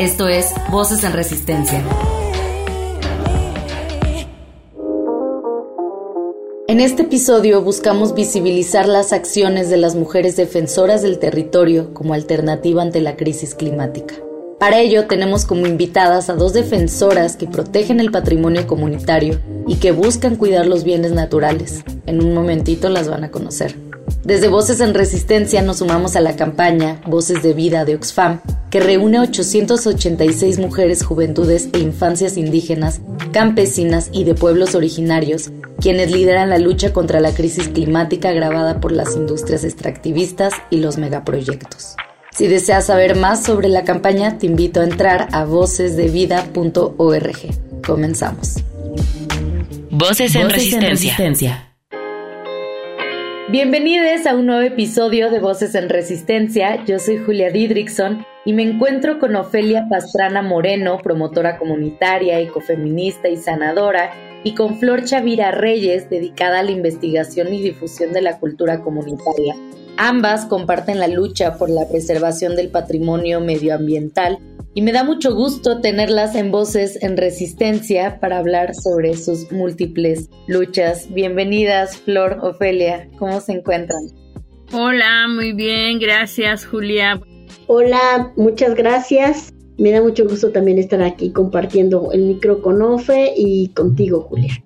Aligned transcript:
Esto 0.00 0.28
es 0.28 0.54
Voces 0.70 1.04
en 1.04 1.12
Resistencia. 1.12 1.84
En 6.68 6.80
este 6.80 7.02
episodio 7.02 7.60
buscamos 7.60 8.14
visibilizar 8.14 8.88
las 8.88 9.12
acciones 9.12 9.68
de 9.68 9.76
las 9.76 9.96
mujeres 9.96 10.36
defensoras 10.36 11.02
del 11.02 11.18
territorio 11.18 11.92
como 11.92 12.14
alternativa 12.14 12.80
ante 12.80 13.02
la 13.02 13.16
crisis 13.16 13.54
climática. 13.54 14.14
Para 14.58 14.80
ello 14.80 15.06
tenemos 15.06 15.44
como 15.44 15.66
invitadas 15.66 16.30
a 16.30 16.34
dos 16.34 16.54
defensoras 16.54 17.36
que 17.36 17.46
protegen 17.46 18.00
el 18.00 18.10
patrimonio 18.10 18.66
comunitario 18.66 19.38
y 19.66 19.74
que 19.74 19.92
buscan 19.92 20.36
cuidar 20.36 20.66
los 20.66 20.82
bienes 20.82 21.12
naturales. 21.12 21.84
En 22.06 22.24
un 22.24 22.32
momentito 22.32 22.88
las 22.88 23.10
van 23.10 23.24
a 23.24 23.30
conocer. 23.30 23.89
Desde 24.24 24.48
Voces 24.48 24.80
en 24.80 24.92
Resistencia 24.92 25.62
nos 25.62 25.78
sumamos 25.78 26.14
a 26.14 26.20
la 26.20 26.36
campaña 26.36 27.00
Voces 27.06 27.42
de 27.42 27.54
Vida 27.54 27.86
de 27.86 27.94
Oxfam, 27.94 28.40
que 28.68 28.78
reúne 28.78 29.16
a 29.16 29.22
886 29.22 30.58
mujeres, 30.58 31.02
juventudes 31.02 31.70
e 31.72 31.78
infancias 31.78 32.36
indígenas, 32.36 33.00
campesinas 33.32 34.10
y 34.12 34.24
de 34.24 34.34
pueblos 34.34 34.74
originarios, 34.74 35.50
quienes 35.80 36.10
lideran 36.10 36.50
la 36.50 36.58
lucha 36.58 36.92
contra 36.92 37.20
la 37.20 37.32
crisis 37.32 37.68
climática 37.68 38.28
agravada 38.28 38.78
por 38.78 38.92
las 38.92 39.16
industrias 39.16 39.64
extractivistas 39.64 40.52
y 40.68 40.78
los 40.78 40.98
megaproyectos. 40.98 41.96
Si 42.30 42.46
deseas 42.46 42.86
saber 42.86 43.16
más 43.16 43.42
sobre 43.42 43.68
la 43.68 43.84
campaña, 43.84 44.38
te 44.38 44.46
invito 44.46 44.80
a 44.80 44.84
entrar 44.84 45.28
a 45.32 45.44
vocesdevida.org. 45.44 47.82
Comenzamos. 47.84 48.56
Voces 49.90 50.34
en, 50.34 50.50
resistencia. 50.50 51.69
Bienvenidos 53.50 54.26
a 54.26 54.36
un 54.36 54.46
nuevo 54.46 54.62
episodio 54.62 55.28
de 55.28 55.40
Voces 55.40 55.74
en 55.74 55.88
Resistencia. 55.88 56.84
Yo 56.84 57.00
soy 57.00 57.18
Julia 57.18 57.50
Didrickson 57.50 58.24
y 58.44 58.52
me 58.52 58.62
encuentro 58.62 59.18
con 59.18 59.34
Ofelia 59.34 59.88
Pastrana 59.90 60.40
Moreno, 60.40 60.98
promotora 61.02 61.58
comunitaria, 61.58 62.38
ecofeminista 62.38 63.28
y 63.28 63.36
sanadora, 63.36 64.12
y 64.44 64.54
con 64.54 64.78
Flor 64.78 65.02
Chavira 65.02 65.50
Reyes, 65.50 66.08
dedicada 66.08 66.60
a 66.60 66.62
la 66.62 66.70
investigación 66.70 67.52
y 67.52 67.60
difusión 67.60 68.12
de 68.12 68.22
la 68.22 68.38
cultura 68.38 68.82
comunitaria. 68.82 69.56
Ambas 69.96 70.44
comparten 70.44 71.00
la 71.00 71.08
lucha 71.08 71.58
por 71.58 71.70
la 71.70 71.88
preservación 71.88 72.54
del 72.54 72.68
patrimonio 72.68 73.40
medioambiental 73.40 74.38
y 74.74 74.82
me 74.82 74.92
da 74.92 75.02
mucho 75.04 75.34
gusto 75.34 75.80
tenerlas 75.80 76.34
en 76.34 76.50
voces 76.50 77.02
en 77.02 77.16
resistencia 77.16 78.20
para 78.20 78.38
hablar 78.38 78.74
sobre 78.74 79.16
sus 79.16 79.50
múltiples 79.50 80.28
luchas. 80.46 81.12
Bienvenidas, 81.12 81.96
Flor, 81.96 82.38
Ofelia, 82.42 83.08
¿cómo 83.18 83.40
se 83.40 83.52
encuentran? 83.52 84.02
Hola, 84.72 85.26
muy 85.28 85.52
bien, 85.52 85.98
gracias, 85.98 86.64
Julia. 86.64 87.20
Hola, 87.66 88.32
muchas 88.36 88.74
gracias. 88.74 89.52
Me 89.78 89.90
da 89.90 90.00
mucho 90.02 90.28
gusto 90.28 90.50
también 90.50 90.78
estar 90.78 91.02
aquí 91.02 91.32
compartiendo 91.32 92.12
el 92.12 92.22
micro 92.22 92.62
con 92.62 92.80
Ofe 92.82 93.32
y 93.36 93.68
contigo, 93.68 94.26
Julia. 94.28 94.62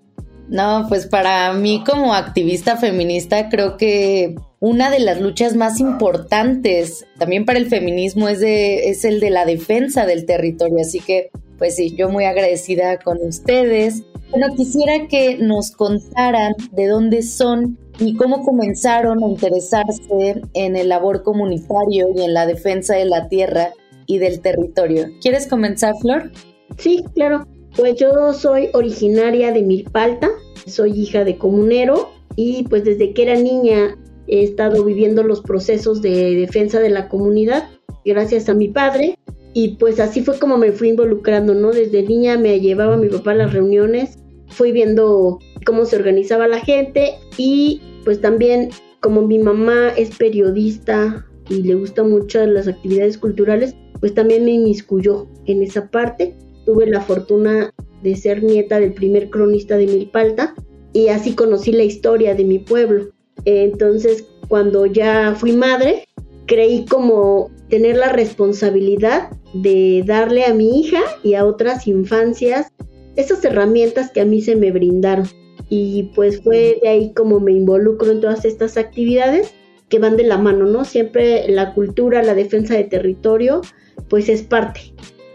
No, 0.48 0.84
pues 0.88 1.06
para 1.06 1.52
mí 1.54 1.82
como 1.86 2.12
activista 2.12 2.76
feminista 2.76 3.48
creo 3.48 3.78
que 3.78 4.34
una 4.64 4.90
de 4.90 4.98
las 4.98 5.20
luchas 5.20 5.56
más 5.56 5.78
importantes 5.78 7.04
también 7.18 7.44
para 7.44 7.58
el 7.58 7.66
feminismo 7.66 8.30
es, 8.30 8.40
de, 8.40 8.88
el 8.90 9.20
de 9.20 9.28
la 9.28 9.44
defensa 9.44 10.06
del 10.06 10.24
territorio. 10.24 10.78
Así 10.80 11.00
que, 11.00 11.28
pues 11.58 11.76
sí, 11.76 11.94
yo 11.94 12.08
muy 12.08 12.24
agradecida 12.24 12.98
con 12.98 13.18
ustedes. 13.20 14.04
Bueno, 14.30 14.46
quisiera 14.56 15.06
que 15.06 15.36
nos 15.36 15.70
contaran 15.72 16.54
de 16.72 16.86
dónde 16.86 17.20
son 17.20 17.78
y 17.98 18.16
cómo 18.16 18.42
comenzaron 18.42 19.22
a 19.22 19.28
interesarse 19.28 20.40
en 20.54 20.76
el 20.76 20.88
labor 20.88 21.22
comunitario 21.22 22.06
y 22.16 22.22
en 22.22 22.32
la 22.32 22.46
defensa 22.46 22.96
de 22.96 23.04
la 23.04 23.28
tierra 23.28 23.74
y 24.06 24.16
del 24.16 24.40
territorio. 24.40 25.08
¿Quieres 25.20 25.46
comenzar, 25.46 25.94
Flor? 26.00 26.32
Sí, 26.78 27.04
claro. 27.14 27.46
Pues 27.76 27.96
yo 27.96 28.32
soy 28.32 28.70
originaria 28.72 29.52
de 29.52 29.60
Milpalta, 29.60 30.30
soy 30.66 30.92
hija 30.92 31.22
de 31.24 31.36
comunero 31.36 32.12
y 32.34 32.62
pues 32.64 32.84
desde 32.84 33.12
que 33.12 33.24
era 33.24 33.36
niña 33.36 33.98
he 34.26 34.42
estado 34.42 34.84
viviendo 34.84 35.22
los 35.22 35.40
procesos 35.40 36.02
de 36.02 36.34
defensa 36.34 36.80
de 36.80 36.90
la 36.90 37.08
comunidad 37.08 37.68
gracias 38.04 38.48
a 38.48 38.54
mi 38.54 38.68
padre 38.68 39.18
y 39.52 39.76
pues 39.76 40.00
así 40.00 40.22
fue 40.22 40.38
como 40.38 40.58
me 40.58 40.72
fui 40.72 40.88
involucrando, 40.88 41.54
¿no? 41.54 41.70
Desde 41.70 42.02
niña 42.02 42.36
me 42.36 42.60
llevaba 42.60 42.96
mi 42.96 43.08
papá 43.08 43.32
a 43.32 43.36
las 43.36 43.52
reuniones, 43.52 44.18
fui 44.48 44.72
viendo 44.72 45.38
cómo 45.64 45.84
se 45.84 45.96
organizaba 45.96 46.48
la 46.48 46.60
gente 46.60 47.14
y 47.36 47.80
pues 48.04 48.20
también 48.20 48.70
como 49.00 49.22
mi 49.22 49.38
mamá 49.38 49.90
es 49.96 50.16
periodista 50.16 51.26
y 51.48 51.62
le 51.62 51.74
gusta 51.74 52.02
mucho 52.02 52.44
las 52.46 52.66
actividades 52.66 53.18
culturales, 53.18 53.76
pues 54.00 54.14
también 54.14 54.44
me 54.44 54.52
inmiscuyó 54.52 55.28
en 55.46 55.62
esa 55.62 55.90
parte 55.90 56.34
tuve 56.64 56.86
la 56.86 57.00
fortuna 57.00 57.72
de 58.02 58.16
ser 58.16 58.42
nieta 58.42 58.80
del 58.80 58.92
primer 58.92 59.30
cronista 59.30 59.76
de 59.76 59.86
Milpalta 59.86 60.54
y 60.92 61.08
así 61.08 61.34
conocí 61.34 61.72
la 61.72 61.84
historia 61.84 62.34
de 62.34 62.44
mi 62.44 62.58
pueblo. 62.58 63.10
Entonces, 63.44 64.24
cuando 64.48 64.86
ya 64.86 65.34
fui 65.36 65.52
madre, 65.52 66.04
creí 66.46 66.84
como 66.86 67.50
tener 67.68 67.96
la 67.96 68.10
responsabilidad 68.10 69.30
de 69.54 70.02
darle 70.06 70.44
a 70.44 70.54
mi 70.54 70.80
hija 70.80 71.00
y 71.22 71.34
a 71.34 71.44
otras 71.44 71.86
infancias 71.86 72.72
esas 73.16 73.44
herramientas 73.44 74.10
que 74.10 74.20
a 74.20 74.24
mí 74.24 74.42
se 74.42 74.56
me 74.56 74.70
brindaron. 74.70 75.28
Y 75.68 76.10
pues 76.14 76.42
fue 76.42 76.78
de 76.82 76.88
ahí 76.88 77.12
como 77.14 77.40
me 77.40 77.52
involucro 77.52 78.10
en 78.10 78.20
todas 78.20 78.44
estas 78.44 78.76
actividades 78.76 79.54
que 79.88 79.98
van 79.98 80.16
de 80.16 80.24
la 80.24 80.38
mano, 80.38 80.66
¿no? 80.66 80.84
Siempre 80.84 81.48
la 81.48 81.72
cultura, 81.74 82.22
la 82.22 82.34
defensa 82.34 82.74
de 82.74 82.84
territorio, 82.84 83.62
pues 84.08 84.28
es 84.28 84.42
parte. 84.42 84.80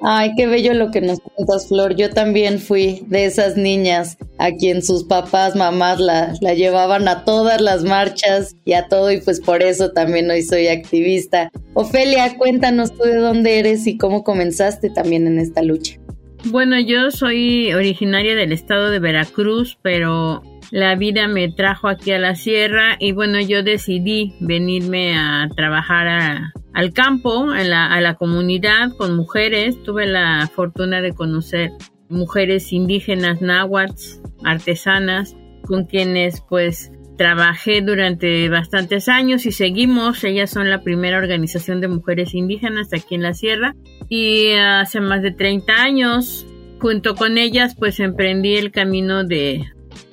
Ay, 0.01 0.31
qué 0.37 0.47
bello 0.47 0.73
lo 0.73 0.91
que 0.91 1.01
nos 1.01 1.19
cuentas, 1.19 1.67
Flor. 1.67 1.95
Yo 1.95 2.09
también 2.09 2.59
fui 2.59 3.03
de 3.07 3.25
esas 3.25 3.57
niñas 3.57 4.17
a 4.37 4.51
quien 4.51 4.81
sus 4.81 5.03
papás, 5.03 5.55
mamás 5.55 5.99
la, 5.99 6.33
la 6.41 6.53
llevaban 6.53 7.07
a 7.07 7.25
todas 7.25 7.59
las 7.59 7.83
marchas 7.83 8.55
y 8.63 8.73
a 8.73 8.87
todo, 8.87 9.11
y 9.11 9.19
pues 9.19 9.41
por 9.41 9.61
eso 9.61 9.91
también 9.91 10.29
hoy 10.31 10.41
soy 10.43 10.67
activista. 10.67 11.51
Ofelia, 11.73 12.37
cuéntanos 12.37 12.93
tú 12.95 13.03
de 13.03 13.15
dónde 13.15 13.59
eres 13.59 13.87
y 13.87 13.97
cómo 13.97 14.23
comenzaste 14.23 14.89
también 14.89 15.27
en 15.27 15.39
esta 15.39 15.61
lucha. 15.61 15.99
Bueno, 16.45 16.79
yo 16.79 17.11
soy 17.11 17.73
originaria 17.73 18.35
del 18.35 18.53
estado 18.53 18.89
de 18.89 18.99
Veracruz, 18.99 19.77
pero 19.81 20.41
la 20.71 20.95
vida 20.95 21.27
me 21.27 21.51
trajo 21.51 21.87
aquí 21.87 22.11
a 22.11 22.19
la 22.19 22.35
sierra 22.35 22.95
y 22.99 23.11
bueno, 23.11 23.39
yo 23.39 23.63
decidí 23.63 24.35
venirme 24.39 25.17
a 25.17 25.47
trabajar 25.55 26.51
al 26.73 26.93
campo, 26.93 27.49
a 27.51 27.63
la, 27.63 27.87
a 27.87 28.01
la 28.01 28.15
comunidad 28.15 28.91
con 28.97 29.15
mujeres. 29.15 29.81
Tuve 29.83 30.05
la 30.05 30.49
fortuna 30.53 31.01
de 31.01 31.13
conocer 31.13 31.71
mujeres 32.07 32.71
indígenas 32.71 33.41
náhuatl, 33.41 34.21
artesanas, 34.43 35.35
con 35.65 35.85
quienes 35.85 36.41
pues 36.47 36.91
trabajé 37.17 37.81
durante 37.81 38.47
bastantes 38.49 39.09
años 39.09 39.45
y 39.45 39.51
seguimos. 39.51 40.23
Ellas 40.23 40.51
son 40.51 40.69
la 40.69 40.83
primera 40.83 41.17
organización 41.17 41.81
de 41.81 41.87
mujeres 41.87 42.33
indígenas 42.35 42.93
aquí 42.93 43.15
en 43.15 43.23
la 43.23 43.33
sierra 43.33 43.75
y 44.07 44.51
hace 44.53 45.01
más 45.01 45.21
de 45.21 45.31
30 45.31 45.73
años 45.73 46.45
junto 46.79 47.15
con 47.15 47.37
ellas 47.37 47.75
pues 47.77 47.99
emprendí 47.99 48.55
el 48.55 48.71
camino 48.71 49.25
de 49.25 49.65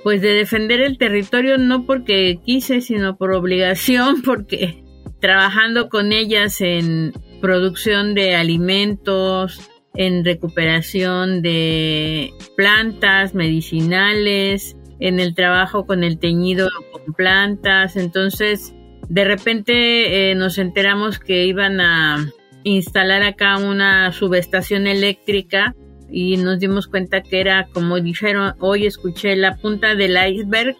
pues 0.02 0.22
de 0.22 0.32
defender 0.32 0.80
el 0.80 0.98
territorio 0.98 1.58
no 1.58 1.86
porque 1.86 2.40
quise 2.44 2.80
sino 2.80 3.16
por 3.16 3.32
obligación 3.32 4.22
porque 4.24 4.82
trabajando 5.20 5.88
con 5.88 6.12
ellas 6.12 6.60
en 6.60 7.12
producción 7.40 8.14
de 8.14 8.34
alimentos, 8.34 9.60
en 9.94 10.24
recuperación 10.24 11.42
de 11.42 12.32
plantas 12.56 13.34
medicinales, 13.34 14.76
en 15.00 15.20
el 15.20 15.34
trabajo 15.34 15.86
con 15.86 16.04
el 16.04 16.18
teñido 16.18 16.68
con 16.92 17.14
plantas. 17.14 17.96
Entonces, 17.96 18.74
de 19.08 19.24
repente 19.24 20.30
eh, 20.30 20.34
nos 20.34 20.58
enteramos 20.58 21.18
que 21.18 21.46
iban 21.46 21.80
a 21.80 22.30
instalar 22.64 23.22
acá 23.22 23.58
una 23.58 24.12
subestación 24.12 24.86
eléctrica 24.86 25.74
y 26.10 26.36
nos 26.36 26.58
dimos 26.58 26.86
cuenta 26.86 27.22
que 27.22 27.40
era, 27.40 27.68
como 27.72 28.00
dijeron, 28.00 28.54
hoy 28.60 28.86
escuché 28.86 29.36
la 29.36 29.56
punta 29.56 29.94
del 29.94 30.16
iceberg 30.16 30.76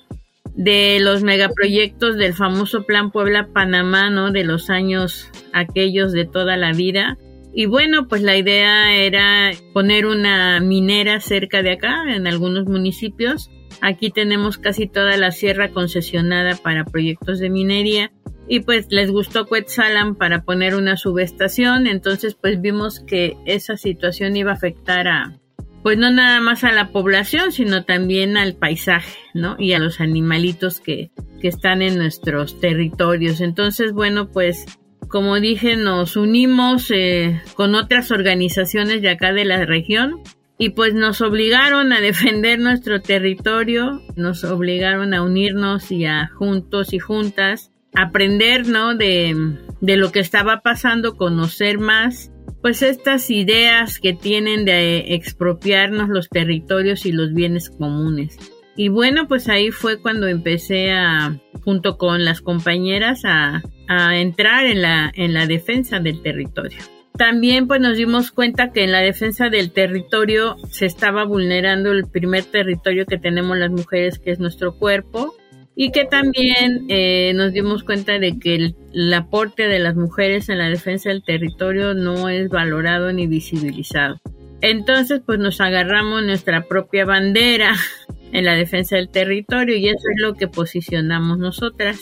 de 0.55 0.99
los 1.01 1.23
megaproyectos 1.23 2.17
del 2.17 2.33
famoso 2.33 2.85
Plan 2.85 3.11
Puebla-Panamá, 3.11 4.11
¿no? 4.11 4.33
De 4.33 4.45
los 4.45 4.71
años 4.71 5.31
aquellos 5.53 6.13
de 6.13 6.25
toda 6.25 6.57
la 6.57 6.73
vida. 6.73 7.19
Y 7.55 7.67
bueno, 7.67 8.09
pues 8.09 8.23
la 8.23 8.37
idea 8.37 8.95
era 8.95 9.51
poner 9.73 10.07
una 10.07 10.61
minera 10.61 11.21
cerca 11.21 11.63
de 11.63 11.73
acá, 11.73 12.05
en 12.15 12.27
algunos 12.27 12.67
municipios. 12.67 13.51
Aquí 13.81 14.11
tenemos 14.11 14.59
casi 14.59 14.87
toda 14.87 15.17
la 15.17 15.31
sierra 15.33 15.69
concesionada 15.71 16.57
para 16.57 16.85
proyectos 16.85 17.39
de 17.39 17.51
minería 17.51 18.13
y 18.49 18.61
pues 18.61 18.87
les 18.91 19.11
gustó 19.11 19.47
Quetzalan 19.47 20.15
para 20.15 20.43
poner 20.43 20.75
una 20.75 20.97
subestación, 20.97 21.87
entonces 21.87 22.35
pues 22.35 22.61
vimos 22.61 23.01
que 23.01 23.37
esa 23.45 23.77
situación 23.77 24.37
iba 24.37 24.53
a 24.53 24.55
afectar 24.55 25.09
a 25.09 25.39
pues 25.83 25.99
no 25.99 26.11
nada 26.11 26.41
más 26.41 26.65
a 26.65 26.73
la 26.73 26.91
población, 26.91 27.53
sino 27.53 27.85
también 27.85 28.37
al 28.37 28.57
paisaje, 28.57 29.19
¿no? 29.35 29.55
Y 29.57 29.73
a 29.73 29.79
los 29.79 30.01
animalitos 30.01 30.81
que, 30.81 31.13
que 31.41 31.47
están 31.47 31.81
en 31.81 31.97
nuestros 31.97 32.59
territorios. 32.59 33.41
Entonces, 33.41 33.93
bueno, 33.93 34.33
pues 34.33 34.67
como 35.07 35.39
dije, 35.39 35.77
nos 35.77 36.17
unimos 36.17 36.91
eh, 36.91 37.41
con 37.55 37.77
otras 37.77 38.11
organizaciones 38.11 39.01
de 39.01 39.11
acá 39.11 39.33
de 39.33 39.45
la 39.45 39.65
región 39.65 40.23
y 40.59 40.71
pues 40.71 40.93
nos 40.95 41.21
obligaron 41.21 41.93
a 41.93 42.01
defender 42.01 42.59
nuestro 42.59 43.01
territorio, 43.01 44.03
nos 44.17 44.43
obligaron 44.43 45.15
a 45.15 45.23
unirnos 45.23 45.93
y 45.93 46.07
a 46.07 46.29
juntos 46.35 46.93
y 46.95 46.99
juntas 46.99 47.71
aprender, 47.97 48.69
¿no? 48.69 48.95
De, 48.95 49.35
de 49.81 49.97
lo 49.97 50.13
que 50.13 50.21
estaba 50.21 50.61
pasando, 50.61 51.17
conocer 51.17 51.79
más, 51.79 52.31
pues 52.63 52.83
estas 52.83 53.31
ideas 53.31 53.99
que 53.99 54.13
tienen 54.13 54.65
de 54.65 55.15
expropiarnos 55.15 56.09
los 56.09 56.29
territorios 56.29 57.07
y 57.07 57.13
los 57.13 57.33
bienes 57.33 57.71
comunes. 57.71 58.39
Y 58.77 58.89
bueno, 58.89 59.27
pues 59.27 59.49
ahí 59.49 59.71
fue 59.71 60.01
cuando 60.01 60.27
empecé 60.29 60.93
a, 60.93 61.41
junto 61.65 61.97
con 61.97 62.25
las 62.25 62.43
compañeras, 62.43 63.23
a, 63.25 63.63
a 63.89 64.19
entrar 64.19 64.67
en 64.67 64.83
la, 64.83 65.11
en 65.15 65.33
la 65.33 65.47
defensa 65.47 65.99
del 65.99 66.21
territorio. 66.23 66.79
También 67.17 67.67
pues 67.67 67.81
nos 67.81 67.97
dimos 67.97 68.31
cuenta 68.31 68.73
que 68.73 68.85
en 68.85 68.93
la 68.93 69.01
defensa 69.01 69.49
del 69.49 69.73
territorio 69.73 70.57
se 70.71 70.85
estaba 70.85 71.25
vulnerando 71.25 71.91
el 71.93 72.07
primer 72.07 72.45
territorio 72.45 73.07
que 73.07 73.17
tenemos 73.17 73.57
las 73.57 73.71
mujeres, 73.71 74.19
que 74.19 74.33
es 74.33 74.39
nuestro 74.39 74.77
cuerpo, 74.77 75.35
y 75.79 75.91
que 75.91 76.07
también 76.07 76.87
eh, 76.89 77.33
nos 77.35 77.53
dimos 77.53 77.85
cuenta 77.85 78.19
de 78.19 78.39
que 78.39 78.55
el, 78.55 79.15
aporte 79.15 79.69
de 79.69 79.79
las 79.79 79.95
mujeres 79.95 80.49
en 80.49 80.59
la 80.59 80.71
defensa 80.71 81.11
del 81.11 81.23
territorio 81.23 81.93
no 81.93 82.31
es 82.31 82.49
valorado 82.49 83.13
ni 83.13 83.27
visibilizado. 83.27 84.17
Entonces, 84.63 85.21
pues 85.25 85.39
nos 85.39 85.61
agarramos 85.61 86.25
nuestra 86.25 86.67
propia 86.67 87.05
bandera 87.05 87.75
en 88.33 88.47
la 88.47 88.55
defensa 88.55 88.97
del 88.97 89.11
territorio 89.11 89.77
y 89.77 89.89
eso 89.89 90.09
es 90.15 90.23
lo 90.23 90.35
que 90.35 90.49
posicionamos 90.49 91.39
nosotras. 91.39 92.01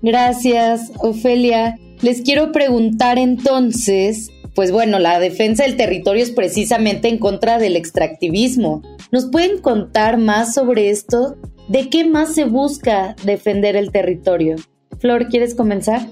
Gracias, 0.00 0.90
Ofelia. 0.98 1.78
Les 2.00 2.22
quiero 2.22 2.52
preguntar 2.52 3.18
entonces, 3.18 4.30
pues 4.54 4.72
bueno, 4.72 4.98
la 4.98 5.20
defensa 5.20 5.64
del 5.64 5.76
territorio 5.76 6.22
es 6.22 6.30
precisamente 6.30 7.08
en 7.08 7.18
contra 7.18 7.58
del 7.58 7.76
extractivismo. 7.76 8.82
¿Nos 9.12 9.26
pueden 9.26 9.60
contar 9.60 10.16
más 10.16 10.54
sobre 10.54 10.88
esto? 10.88 11.36
¿De 11.68 11.88
qué 11.88 12.04
más 12.04 12.34
se 12.34 12.44
busca 12.44 13.16
defender 13.24 13.74
el 13.74 13.90
territorio? 13.90 14.56
Flor, 14.98 15.28
¿quieres 15.28 15.54
comenzar? 15.54 16.02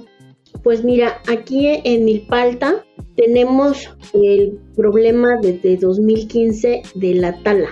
Pues 0.62 0.82
mira, 0.82 1.20
aquí 1.28 1.66
en 1.84 2.06
Milpalta 2.06 2.84
tenemos 3.16 3.94
el 4.14 4.58
problema 4.74 5.36
desde 5.42 5.76
2015 5.76 6.82
de 6.94 7.14
la 7.14 7.38
tala. 7.42 7.68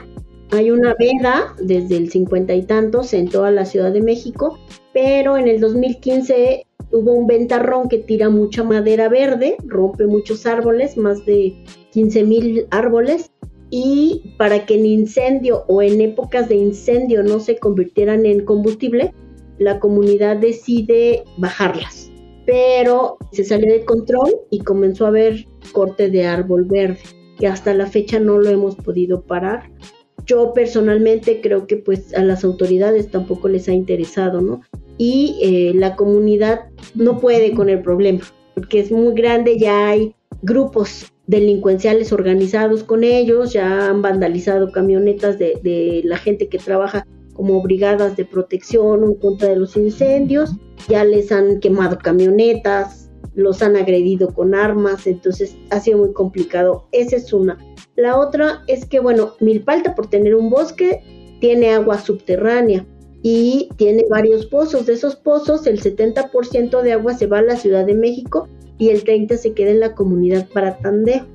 Hay 0.50 0.70
una 0.70 0.94
veda 0.98 1.54
desde 1.58 1.96
el 1.96 2.10
cincuenta 2.10 2.54
y 2.54 2.64
tantos 2.64 3.14
en 3.14 3.30
toda 3.30 3.50
la 3.50 3.64
Ciudad 3.64 3.92
de 3.92 4.02
México, 4.02 4.58
pero 4.92 5.38
en 5.38 5.48
el 5.48 5.58
2015 5.58 6.66
hubo 6.92 7.12
un 7.14 7.26
ventarrón 7.26 7.88
que 7.88 7.98
tira 7.98 8.28
mucha 8.28 8.62
madera 8.62 9.08
verde, 9.08 9.56
rompe 9.64 10.06
muchos 10.06 10.44
árboles, 10.44 10.98
más 10.98 11.24
de 11.24 11.64
15 11.92 12.24
mil 12.24 12.66
árboles, 12.70 13.30
y 13.70 14.34
para 14.36 14.66
que 14.66 14.74
en 14.74 14.86
incendio 14.86 15.64
o 15.68 15.80
en 15.80 16.00
épocas 16.00 16.48
de 16.48 16.56
incendio 16.56 17.22
no 17.22 17.38
se 17.38 17.56
convirtieran 17.58 18.26
en 18.26 18.44
combustible, 18.44 19.14
la 19.58 19.78
comunidad 19.78 20.36
decide 20.38 21.22
bajarlas. 21.38 22.10
Pero 22.46 23.18
se 23.32 23.44
salió 23.44 23.72
de 23.72 23.84
control 23.84 24.30
y 24.50 24.60
comenzó 24.60 25.04
a 25.04 25.08
haber 25.08 25.46
corte 25.72 26.10
de 26.10 26.26
árbol 26.26 26.64
verde, 26.64 26.98
que 27.38 27.46
hasta 27.46 27.72
la 27.74 27.86
fecha 27.86 28.18
no 28.18 28.38
lo 28.38 28.48
hemos 28.48 28.74
podido 28.74 29.22
parar. 29.22 29.70
Yo 30.26 30.52
personalmente 30.52 31.40
creo 31.40 31.66
que 31.66 31.76
pues 31.76 32.12
a 32.14 32.22
las 32.22 32.42
autoridades 32.42 33.10
tampoco 33.10 33.48
les 33.48 33.68
ha 33.68 33.72
interesado, 33.72 34.40
¿no? 34.40 34.62
Y 34.98 35.38
eh, 35.42 35.72
la 35.74 35.94
comunidad 35.96 36.60
no 36.94 37.20
puede 37.20 37.52
con 37.52 37.68
el 37.68 37.82
problema, 37.82 38.20
porque 38.54 38.80
es 38.80 38.90
muy 38.90 39.14
grande, 39.14 39.58
ya 39.58 39.88
hay 39.88 40.14
grupos 40.42 41.12
delincuenciales 41.30 42.12
organizados 42.12 42.82
con 42.82 43.04
ellos, 43.04 43.52
ya 43.52 43.88
han 43.88 44.02
vandalizado 44.02 44.72
camionetas 44.72 45.38
de, 45.38 46.02
la 46.04 46.18
gente 46.18 46.48
que 46.48 46.58
trabaja 46.58 47.06
como 47.34 47.62
brigadas 47.62 48.16
de 48.16 48.24
protección 48.24 49.04
en 49.04 49.14
contra 49.14 49.48
de 49.48 49.56
los 49.56 49.76
incendios, 49.76 50.50
ya 50.88 51.04
les 51.04 51.30
han 51.30 51.60
quemado 51.60 51.98
camionetas, 51.98 53.12
los 53.34 53.62
han 53.62 53.76
agredido 53.76 54.34
con 54.34 54.56
armas, 54.56 55.06
entonces 55.06 55.56
ha 55.70 55.78
sido 55.78 55.98
muy 55.98 56.12
complicado. 56.12 56.88
Esa 56.90 57.14
es 57.16 57.32
una. 57.32 57.58
La 57.94 58.18
otra 58.18 58.64
es 58.66 58.84
que, 58.84 58.98
bueno, 58.98 59.34
Milpalta 59.38 59.94
por 59.94 60.10
tener 60.10 60.34
un 60.34 60.50
bosque 60.50 61.00
tiene 61.40 61.70
agua 61.70 62.00
subterránea 62.00 62.84
y 63.22 63.68
tiene 63.76 64.04
varios 64.10 64.46
pozos. 64.46 64.86
De 64.86 64.94
esos 64.94 65.14
pozos, 65.14 65.68
el 65.68 65.80
70% 65.80 66.82
de 66.82 66.92
agua 66.92 67.14
se 67.14 67.28
va 67.28 67.38
a 67.38 67.42
la 67.42 67.56
Ciudad 67.56 67.86
de 67.86 67.94
México 67.94 68.48
y 68.80 68.88
el 68.88 69.04
30 69.04 69.36
se 69.36 69.52
queda 69.52 69.70
en 69.70 69.80
la 69.80 69.94
comunidad 69.94 70.48
para 70.48 70.78
Tandeo. 70.78 71.26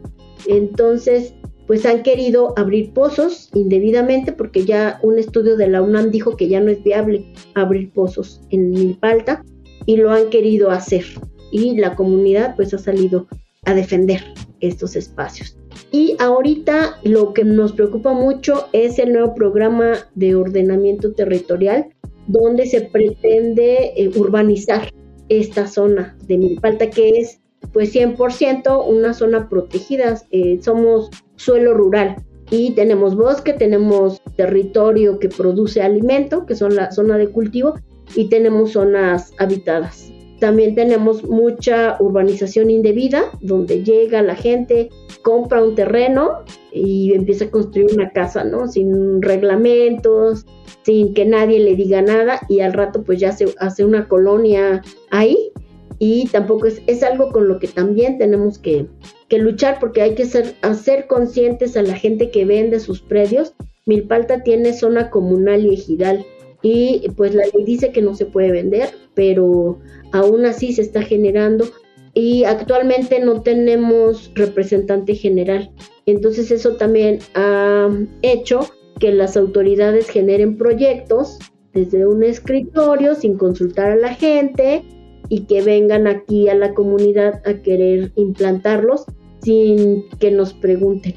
Entonces, 0.48 1.34
pues 1.68 1.86
han 1.86 2.04
querido 2.04 2.54
abrir 2.58 2.92
pozos 2.92 3.50
indebidamente 3.54 4.34
porque 4.34 4.66
ya 4.66 5.00
un 5.04 5.18
estudio 5.18 5.56
de 5.56 5.68
la 5.68 5.82
UNAM 5.82 6.12
dijo 6.12 6.36
que 6.36 6.50
ya 6.50 6.60
no 6.60 6.72
es 6.72 6.84
viable 6.84 7.26
abrir 7.54 7.92
pozos 7.92 8.42
en 8.50 8.72
Milpalta 8.72 9.44
y 9.86 9.96
lo 9.98 10.12
han 10.12 10.30
querido 10.30 10.72
hacer. 10.72 11.06
Y 11.52 11.78
la 11.78 11.96
comunidad 11.96 12.56
pues 12.56 12.74
ha 12.74 12.80
salido 12.80 13.28
a 13.66 13.76
defender 13.76 14.22
estos 14.60 14.96
espacios. 14.96 15.58
Y 15.92 16.16
ahorita 16.20 16.98
lo 17.04 17.34
que 17.34 17.44
nos 17.44 17.74
preocupa 17.74 18.14
mucho 18.14 18.68
es 18.74 18.98
el 18.98 19.14
nuevo 19.14 19.36
programa 19.36 19.94
de 20.16 20.36
ordenamiento 20.36 21.14
territorial 21.14 21.90
donde 22.28 22.66
se 22.66 22.82
pretende 22.82 23.94
eh, 23.96 24.10
urbanizar 24.16 24.92
esta 25.30 25.68
zona 25.68 26.16
de 26.28 26.38
Milpalta, 26.38 26.90
que 26.90 27.20
es 27.20 27.40
pues 27.74 27.94
100% 27.94 28.86
una 28.88 29.14
zona 29.14 29.50
protegida. 29.50 30.22
Eh, 30.32 30.60
somos 30.62 31.10
suelo 31.36 31.74
rural 31.74 32.18
y 32.50 32.72
tenemos 32.72 33.16
bosque, 33.16 33.54
tenemos 33.54 34.22
territorio 34.36 35.20
que 35.20 35.30
produce 35.30 35.82
alimento, 35.82 36.46
que 36.46 36.56
son 36.56 36.76
la 36.76 36.92
zona 36.92 37.18
de 37.18 37.30
cultivo, 37.30 37.76
y 38.16 38.30
tenemos 38.30 38.74
zonas 38.74 39.34
habitadas. 39.40 40.12
También 40.46 40.76
tenemos 40.76 41.24
mucha 41.24 41.98
urbanización 42.00 42.70
indebida, 42.70 43.32
donde 43.42 43.84
llega 43.84 44.22
la 44.22 44.36
gente, 44.36 44.92
compra 45.24 45.64
un 45.64 45.74
terreno 45.74 46.44
y 46.72 47.16
empieza 47.16 47.46
a 47.46 47.50
construir 47.50 47.92
una 47.92 48.12
casa, 48.12 48.44
¿no? 48.44 48.68
Sin 48.68 49.24
reglamentos, 49.24 50.46
sin 50.84 51.16
que 51.16 51.26
nadie 51.26 51.60
le 51.60 51.76
diga 51.76 52.04
nada 52.04 52.42
y 52.48 52.60
al 52.60 52.74
rato 52.74 53.02
pues 53.02 53.20
ya 53.20 53.32
se 53.32 53.56
hace 53.58 53.84
una 53.84 54.08
colonia 54.08 54.84
ahí 55.10 55.52
y 55.98 56.28
tampoco 56.28 56.68
es, 56.68 56.80
es 56.86 57.02
algo 57.02 57.32
con 57.32 57.48
lo 57.48 57.58
que 57.58 57.68
también 57.68 58.20
tenemos 58.20 58.60
que, 58.60 58.86
luchar 59.32 59.80
porque 59.80 60.04
hay 60.04 60.14
que 60.14 60.26
ser, 60.26 60.54
hacer 60.62 61.08
conscientes 61.08 61.76
a 61.76 61.82
la 61.82 61.96
gente 61.96 62.30
que 62.30 62.46
vende 62.46 62.80
sus 62.80 63.02
predios. 63.02 63.56
Milpalta 63.88 64.44
tiene 64.44 64.74
zona 64.74 65.10
comunal 65.10 65.66
y 65.66 65.74
ejidal 65.74 66.24
y 66.68 67.08
pues 67.16 67.36
la 67.36 67.44
ley 67.44 67.64
dice 67.64 67.92
que 67.92 68.02
no 68.02 68.16
se 68.16 68.26
puede 68.26 68.50
vender, 68.50 68.90
pero 69.14 69.78
aún 70.12 70.46
así 70.46 70.74
se 70.74 70.82
está 70.82 71.04
generando 71.04 71.66
y 72.16 72.44
actualmente 72.46 73.20
no 73.20 73.44
tenemos 73.44 74.32
representante 74.34 75.14
general. 75.14 75.70
Entonces 76.08 76.50
eso 76.50 76.76
también 76.76 77.20
ha 77.36 77.88
hecho 78.24 78.62
que 79.00 79.12
las 79.12 79.38
autoridades 79.38 80.10
generen 80.10 80.58
proyectos 80.58 81.38
desde 81.76 82.08
un 82.08 82.24
escritorio 82.24 83.14
sin 83.14 83.38
consultar 83.38 83.92
a 83.92 83.98
la 83.98 84.16
gente 84.16 84.84
y 85.30 85.42
que 85.42 85.62
vengan 85.62 86.08
aquí 86.08 86.50
a 86.50 86.56
la 86.56 86.74
comunidad 86.74 87.44
a 87.48 87.62
querer 87.62 88.12
implantarlos 88.16 89.06
sin 89.44 90.10
que 90.18 90.32
nos 90.32 90.56
pregunten. 90.56 91.14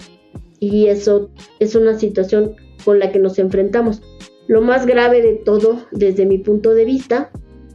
Y 0.60 0.88
eso 0.88 1.30
es 1.58 1.74
una 1.74 1.98
situación 1.98 2.54
con 2.84 2.98
la 2.98 3.10
que 3.10 3.18
nos 3.18 3.38
enfrentamos. 3.38 4.02
Lo 4.48 4.62
más 4.62 4.86
grave 4.86 5.20
de 5.20 5.34
todo, 5.34 5.86
desde 5.92 6.24
mi 6.24 6.38
punto 6.38 6.74
de 6.74 6.86
vista, 6.86 7.30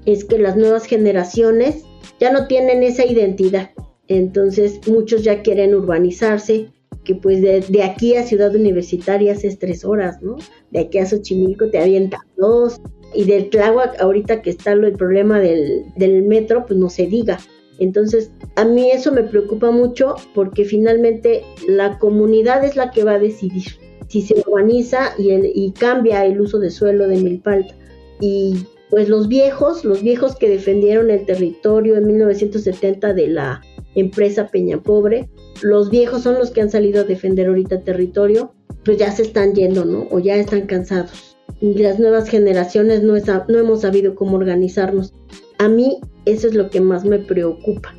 es 0.06 0.26
que 0.26 0.40
las 0.40 0.58
nuevas 0.58 0.86
generaciones 0.86 1.84
ya 2.20 2.32
no 2.32 2.48
tienen 2.48 2.82
esa 2.82 3.06
identidad. 3.06 3.70
Entonces 4.08 4.80
muchos 4.88 5.24
ya 5.24 5.44
quieren 5.44 5.76
urbanizarse, 5.76 6.72
que 7.04 7.14
pues 7.14 7.42
de, 7.42 7.84
aquí 7.84 8.16
a 8.16 8.24
Ciudad 8.24 8.56
Universitaria 8.56 9.34
haces 9.34 9.60
tres 9.60 9.86
horas, 9.86 10.22
¿no? 10.22 10.38
De 10.72 10.80
aquí 10.80 10.98
a 10.98 11.06
Xochimilco 11.06 11.70
te 11.70 11.80
avienta 11.80 12.26
dos. 12.38 12.82
Y 13.14 13.26
del 13.26 13.52
Tláhuac, 13.52 14.02
ahorita 14.02 14.42
que 14.42 14.50
está 14.50 14.72
el 14.72 14.94
problema 14.94 15.40
del, 15.40 15.86
del 15.96 16.24
metro, 16.24 16.66
pues 16.66 16.80
no 16.80 16.90
se 16.90 17.06
diga. 17.06 17.38
Entonces, 17.78 18.32
a 18.56 18.66
mí 18.66 18.90
eso 18.90 19.12
me 19.12 19.24
preocupa 19.24 19.70
mucho 19.70 20.16
porque 20.34 20.66
finalmente 20.66 21.44
la 21.68 22.00
comunidad 22.00 22.64
es 22.66 22.76
la 22.76 22.90
que 22.90 23.04
va 23.04 23.14
a 23.14 23.20
decidir 23.20 23.66
si 24.08 24.22
se 24.22 24.44
organiza 24.46 25.14
y, 25.18 25.32
y 25.32 25.72
cambia 25.72 26.26
el 26.26 26.40
uso 26.40 26.60
de 26.60 26.72
suelo 26.72 27.08
de 27.08 27.18
Milpalta. 27.18 27.76
Y 28.20 28.66
pues 28.90 29.10
los 29.10 29.28
viejos, 29.28 29.84
los 29.84 30.04
viejos 30.04 30.36
que 30.36 30.50
defendieron 30.50 31.10
el 31.10 31.26
territorio 31.26 31.98
en 31.98 32.06
1970 32.08 33.14
de 33.14 33.28
la 33.28 33.62
empresa 33.96 34.48
Peña 34.48 34.82
Pobre, 34.82 35.30
los 35.62 35.90
viejos 35.90 36.24
son 36.24 36.36
los 36.36 36.52
que 36.52 36.62
han 36.62 36.70
salido 36.70 37.02
a 37.02 37.06
defender 37.06 37.48
ahorita 37.48 37.76
el 37.76 37.84
territorio, 37.84 38.54
pues 38.86 38.98
ya 38.98 39.12
se 39.12 39.24
están 39.24 39.54
yendo, 39.54 39.86
¿no? 39.86 40.08
O 40.12 40.20
ya 40.20 40.36
están 40.36 40.68
cansados. 40.68 41.38
Y 41.60 41.74
las 41.76 42.00
nuevas 42.00 42.30
generaciones 42.30 43.02
no, 43.04 43.16
no 43.16 43.58
hemos 43.58 43.82
sabido 43.82 44.16
cómo 44.16 44.38
organizarnos. 44.38 45.14
A 45.58 45.68
mí 45.70 46.00
eso 46.26 46.48
es 46.48 46.54
lo 46.54 46.70
que 46.70 46.82
más 46.82 47.06
me 47.06 47.20
preocupa. 47.20 47.96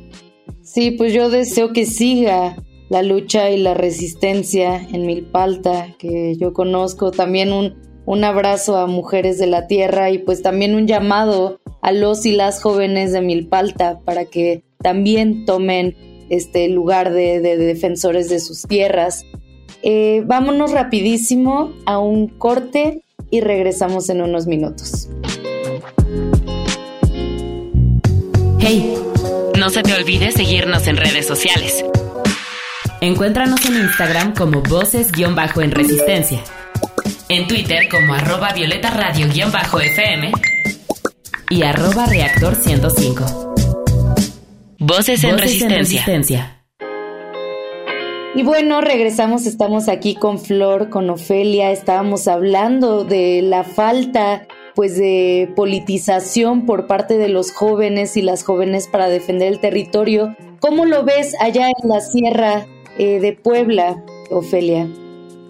Sí, 0.61 0.91
pues 0.91 1.13
yo 1.13 1.29
deseo 1.29 1.73
que 1.73 1.85
siga 1.85 2.55
la 2.89 3.03
lucha 3.03 3.49
y 3.49 3.57
la 3.57 3.73
resistencia 3.73 4.77
en 4.91 5.05
Milpalta, 5.05 5.95
que 5.97 6.35
yo 6.37 6.53
conozco, 6.53 7.11
también 7.11 7.51
un 7.51 7.85
un 8.05 8.23
abrazo 8.23 8.77
a 8.77 8.87
mujeres 8.87 9.39
de 9.39 9.47
la 9.47 9.67
tierra 9.67 10.11
y 10.11 10.19
pues 10.19 10.41
también 10.41 10.75
un 10.75 10.87
llamado 10.87 11.59
a 11.81 11.91
los 11.91 12.25
y 12.25 12.31
las 12.31 12.61
jóvenes 12.61 13.11
de 13.11 13.21
Milpalta 13.21 13.99
para 14.05 14.25
que 14.25 14.63
también 14.81 15.45
tomen 15.45 15.95
este 16.29 16.67
lugar 16.69 17.11
de, 17.11 17.39
defensores 17.39 18.29
de 18.29 18.39
sus 18.39 18.63
tierras. 18.63 19.25
Eh, 19.81 20.23
vámonos 20.25 20.71
rapidísimo 20.71 21.73
a 21.85 21.99
un 21.99 22.27
corte 22.27 23.03
y 23.31 23.41
regresamos 23.41 24.09
en 24.09 24.21
unos 24.21 24.45
minutos. 24.47 25.09
Hey, 28.59 28.95
no 29.57 29.69
se 29.69 29.83
te 29.83 29.93
olvide 29.93 30.31
seguirnos 30.31 30.87
en 30.87 30.97
redes 30.97 31.27
sociales. 31.27 31.85
Encuéntranos 33.01 33.65
en 33.65 33.75
Instagram 33.75 34.33
como 34.33 34.61
voces-en 34.61 35.71
resistencia 35.71 36.41
en 37.29 37.47
Twitter 37.47 37.89
como 37.89 38.13
arroba 38.13 38.53
violeta 38.53 38.91
radio-fm 38.91 40.31
y 41.49 41.63
arroba 41.63 42.05
reactor 42.05 42.55
105. 42.55 43.55
Voces, 44.79 45.23
en, 45.23 45.37
resistencia. 45.37 46.61
Y 48.35 48.43
bueno, 48.43 48.81
regresamos, 48.81 49.45
estamos 49.45 49.87
aquí 49.87 50.15
con 50.15 50.37
Flor, 50.39 50.89
con 50.89 51.09
Ofelia, 51.09 51.71
estábamos 51.71 52.27
hablando 52.27 53.03
de 53.05 53.41
la 53.41 53.63
falta 53.63 54.47
pues 54.75 54.97
de 54.97 55.49
politización 55.55 56.65
por 56.65 56.85
parte 56.85 57.17
de 57.17 57.29
los 57.29 57.53
jóvenes 57.53 58.17
y 58.17 58.21
las 58.21 58.43
jóvenes 58.43 58.89
para 58.89 59.07
defender 59.07 59.47
el 59.47 59.59
territorio. 59.59 60.35
¿Cómo 60.59 60.85
lo 60.85 61.05
ves 61.05 61.33
allá 61.39 61.67
en 61.67 61.89
la 61.89 62.01
sierra 62.01 62.65
eh, 62.97 63.19
de 63.19 63.33
Puebla, 63.33 64.03
Ofelia? 64.29 64.87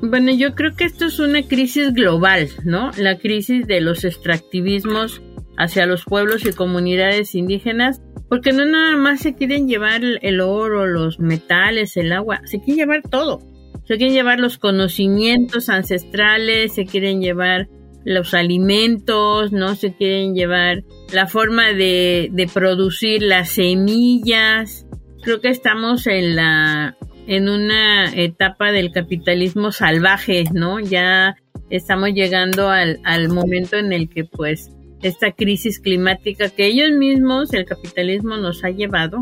Bueno, 0.01 0.31
yo 0.31 0.55
creo 0.55 0.75
que 0.75 0.83
esto 0.83 1.05
es 1.05 1.19
una 1.19 1.43
crisis 1.43 1.93
global, 1.93 2.49
¿no? 2.63 2.91
La 2.97 3.17
crisis 3.17 3.65
de 3.65 3.81
los 3.81 4.03
extractivismos 4.03 5.21
hacia 5.57 5.85
los 5.85 6.03
pueblos 6.03 6.45
y 6.45 6.53
comunidades 6.53 7.33
indígenas, 7.33 8.01
porque 8.29 8.51
no 8.51 8.65
nada 8.65 8.97
más 8.97 9.21
se 9.21 9.35
quieren 9.35 9.67
llevar 9.67 10.01
el 10.03 10.41
oro, 10.41 10.85
los 10.85 11.19
metales, 11.19 11.95
el 11.97 12.11
agua, 12.11 12.41
se 12.45 12.59
quieren 12.59 12.87
llevar 12.87 13.01
todo. 13.09 13.39
Se 13.85 13.97
quieren 13.97 14.15
llevar 14.15 14.39
los 14.39 14.57
conocimientos 14.57 15.69
ancestrales, 15.69 16.73
se 16.73 16.85
quieren 16.85 17.21
llevar 17.21 17.69
los 18.03 18.33
alimentos, 18.33 19.51
¿no? 19.51 19.75
Se 19.75 19.93
quieren 19.93 20.33
llevar 20.35 20.83
la 21.13 21.27
forma 21.27 21.71
de, 21.73 22.29
de 22.31 22.47
producir 22.47 23.21
las 23.21 23.49
semillas. 23.49 24.87
Creo 25.23 25.39
que 25.39 25.49
estamos 25.49 26.05
en 26.07 26.35
la 26.35 26.97
en 27.27 27.49
una 27.49 28.13
etapa 28.13 28.71
del 28.71 28.91
capitalismo 28.91 29.71
salvaje, 29.71 30.43
¿no? 30.53 30.79
Ya 30.79 31.35
estamos 31.69 32.09
llegando 32.13 32.69
al, 32.69 32.99
al 33.03 33.29
momento 33.29 33.77
en 33.77 33.93
el 33.93 34.09
que 34.09 34.25
pues 34.25 34.69
esta 35.01 35.31
crisis 35.31 35.79
climática 35.79 36.49
que 36.49 36.67
ellos 36.67 36.91
mismos, 36.91 37.53
el 37.53 37.65
capitalismo 37.65 38.37
nos 38.37 38.63
ha 38.63 38.69
llevado, 38.69 39.19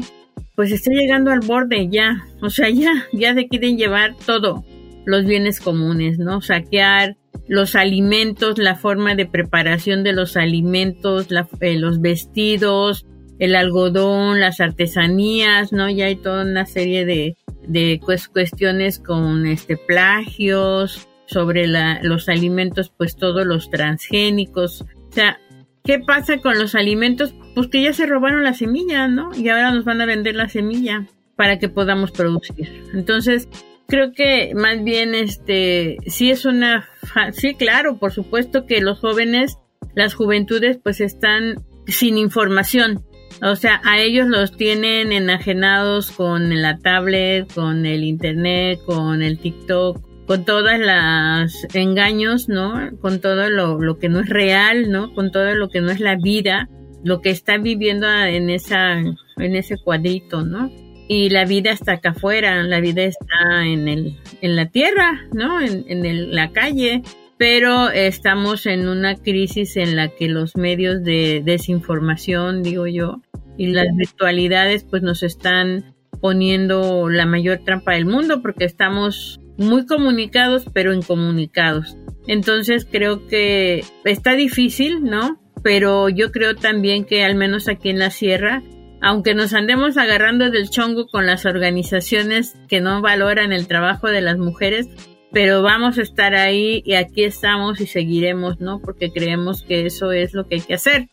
pues 0.55 0.71
está 0.71 0.91
llegando 0.91 1.31
al 1.31 1.41
borde 1.41 1.89
ya, 1.89 2.25
o 2.41 2.49
sea, 2.49 2.69
ya, 2.69 2.91
ya 3.11 3.33
se 3.33 3.47
quieren 3.47 3.77
llevar 3.77 4.15
todo, 4.25 4.63
los 5.05 5.25
bienes 5.25 5.59
comunes, 5.59 6.19
¿no? 6.19 6.41
Saquear 6.41 7.17
los 7.47 7.75
alimentos, 7.75 8.57
la 8.57 8.75
forma 8.75 9.15
de 9.15 9.25
preparación 9.25 10.03
de 10.03 10.13
los 10.13 10.37
alimentos, 10.37 11.27
eh, 11.59 11.77
los 11.77 11.99
vestidos, 11.99 13.05
el 13.39 13.55
algodón, 13.55 14.39
las 14.39 14.61
artesanías, 14.61 15.73
¿no? 15.73 15.89
Ya 15.89 16.05
hay 16.05 16.15
toda 16.15 16.43
una 16.43 16.65
serie 16.65 17.05
de, 17.05 17.35
de 17.67 17.99
cuestiones 18.31 18.99
con 18.99 19.45
este 19.45 19.77
plagios, 19.77 21.07
sobre 21.25 21.67
la, 21.67 21.99
los 22.03 22.29
alimentos, 22.29 22.91
pues 22.95 23.15
todos 23.15 23.45
los 23.45 23.69
transgénicos. 23.69 24.81
O 24.81 25.11
sea, 25.11 25.39
¿qué 25.83 25.99
pasa 25.99 26.37
con 26.37 26.57
los 26.57 26.75
alimentos? 26.75 27.33
Pues 27.55 27.67
que 27.67 27.81
ya 27.81 27.93
se 27.93 28.05
robaron 28.05 28.43
la 28.43 28.53
semilla, 28.53 29.07
¿no? 29.07 29.31
Y 29.35 29.49
ahora 29.49 29.71
nos 29.71 29.85
van 29.85 30.01
a 30.01 30.05
vender 30.05 30.35
la 30.35 30.49
semilla 30.49 31.07
para 31.35 31.59
que 31.59 31.69
podamos 31.69 32.11
producir. 32.11 32.83
Entonces, 32.93 33.47
creo 33.87 34.11
que 34.13 34.53
más 34.55 34.83
bien 34.83 35.15
este 35.15 35.97
sí 36.07 36.29
es 36.29 36.45
una 36.45 36.87
sí, 37.33 37.55
claro, 37.55 37.97
por 37.97 38.11
supuesto 38.11 38.65
que 38.65 38.81
los 38.81 38.99
jóvenes, 38.99 39.57
las 39.95 40.13
juventudes 40.13 40.79
pues 40.81 41.01
están 41.01 41.63
sin 41.87 42.17
información, 42.17 43.03
o 43.41 43.55
sea, 43.55 43.81
a 43.83 43.99
ellos 43.99 44.27
los 44.27 44.55
tienen 44.55 45.11
enajenados 45.11 46.11
con 46.11 46.61
la 46.61 46.77
tablet, 46.77 47.51
con 47.53 47.85
el 47.85 48.03
internet, 48.03 48.79
con 48.85 49.21
el 49.21 49.39
TikTok, 49.39 50.01
con 50.25 50.45
todas 50.45 50.79
las 50.79 51.67
engaños, 51.73 52.47
¿no? 52.47 52.89
Con 53.01 53.19
todo 53.19 53.49
lo, 53.49 53.81
lo 53.81 53.99
que 53.99 54.09
no 54.09 54.19
es 54.19 54.29
real, 54.29 54.91
¿no? 54.91 55.13
Con 55.13 55.31
todo 55.31 55.55
lo 55.55 55.69
que 55.69 55.81
no 55.81 55.91
es 55.91 55.99
la 55.99 56.15
vida, 56.15 56.69
lo 57.03 57.21
que 57.21 57.29
está 57.29 57.57
viviendo 57.57 58.07
en 58.09 58.49
esa, 58.49 58.99
en 58.99 59.55
ese 59.55 59.77
cuadrito, 59.77 60.43
¿no? 60.43 60.71
Y 61.09 61.29
la 61.29 61.45
vida 61.45 61.71
está 61.71 61.93
acá 61.93 62.11
afuera, 62.11 62.63
la 62.63 62.79
vida 62.79 63.03
está 63.03 63.65
en 63.65 63.87
el, 63.89 64.17
en 64.41 64.55
la 64.55 64.67
tierra, 64.67 65.27
¿no? 65.33 65.59
En, 65.59 66.05
en 66.05 66.33
la 66.33 66.51
calle, 66.51 67.03
pero 67.37 67.89
estamos 67.89 68.65
en 68.65 68.87
una 68.87 69.15
crisis 69.15 69.77
en 69.77 69.95
la 69.95 70.09
que 70.09 70.27
los 70.27 70.55
medios 70.55 71.03
de 71.03 71.41
desinformación, 71.43 72.63
digo 72.63 72.87
yo, 72.87 73.21
y 73.57 73.67
las 73.67 73.87
virtualidades 73.95 74.83
pues 74.83 75.03
nos 75.03 75.23
están 75.23 75.95
poniendo 76.21 77.09
la 77.09 77.25
mayor 77.25 77.59
trampa 77.65 77.93
del 77.93 78.05
mundo 78.05 78.41
porque 78.41 78.65
estamos 78.65 79.39
muy 79.57 79.85
comunicados 79.85 80.65
pero 80.73 80.93
incomunicados. 80.93 81.97
Entonces 82.27 82.87
creo 82.89 83.27
que 83.27 83.83
está 84.05 84.33
difícil, 84.33 85.03
¿no? 85.03 85.39
Pero 85.63 86.09
yo 86.09 86.31
creo 86.31 86.55
también 86.55 87.05
que 87.05 87.23
al 87.23 87.35
menos 87.35 87.67
aquí 87.67 87.89
en 87.89 87.99
la 87.99 88.09
sierra, 88.09 88.63
aunque 89.01 89.35
nos 89.35 89.53
andemos 89.53 89.97
agarrando 89.97 90.49
del 90.49 90.69
chongo 90.69 91.07
con 91.07 91.25
las 91.25 91.45
organizaciones 91.45 92.55
que 92.67 92.79
no 92.79 93.01
valoran 93.01 93.51
el 93.51 93.67
trabajo 93.67 94.07
de 94.07 94.21
las 94.21 94.37
mujeres, 94.37 94.87
pero 95.33 95.61
vamos 95.61 95.97
a 95.97 96.03
estar 96.03 96.35
ahí 96.35 96.81
y 96.85 96.93
aquí 96.93 97.23
estamos 97.23 97.81
y 97.81 97.87
seguiremos, 97.87 98.61
¿no? 98.61 98.79
Porque 98.79 99.11
creemos 99.11 99.63
que 99.63 99.85
eso 99.85 100.13
es 100.13 100.33
lo 100.33 100.47
que 100.47 100.55
hay 100.55 100.61
que 100.61 100.75
hacer 100.75 101.09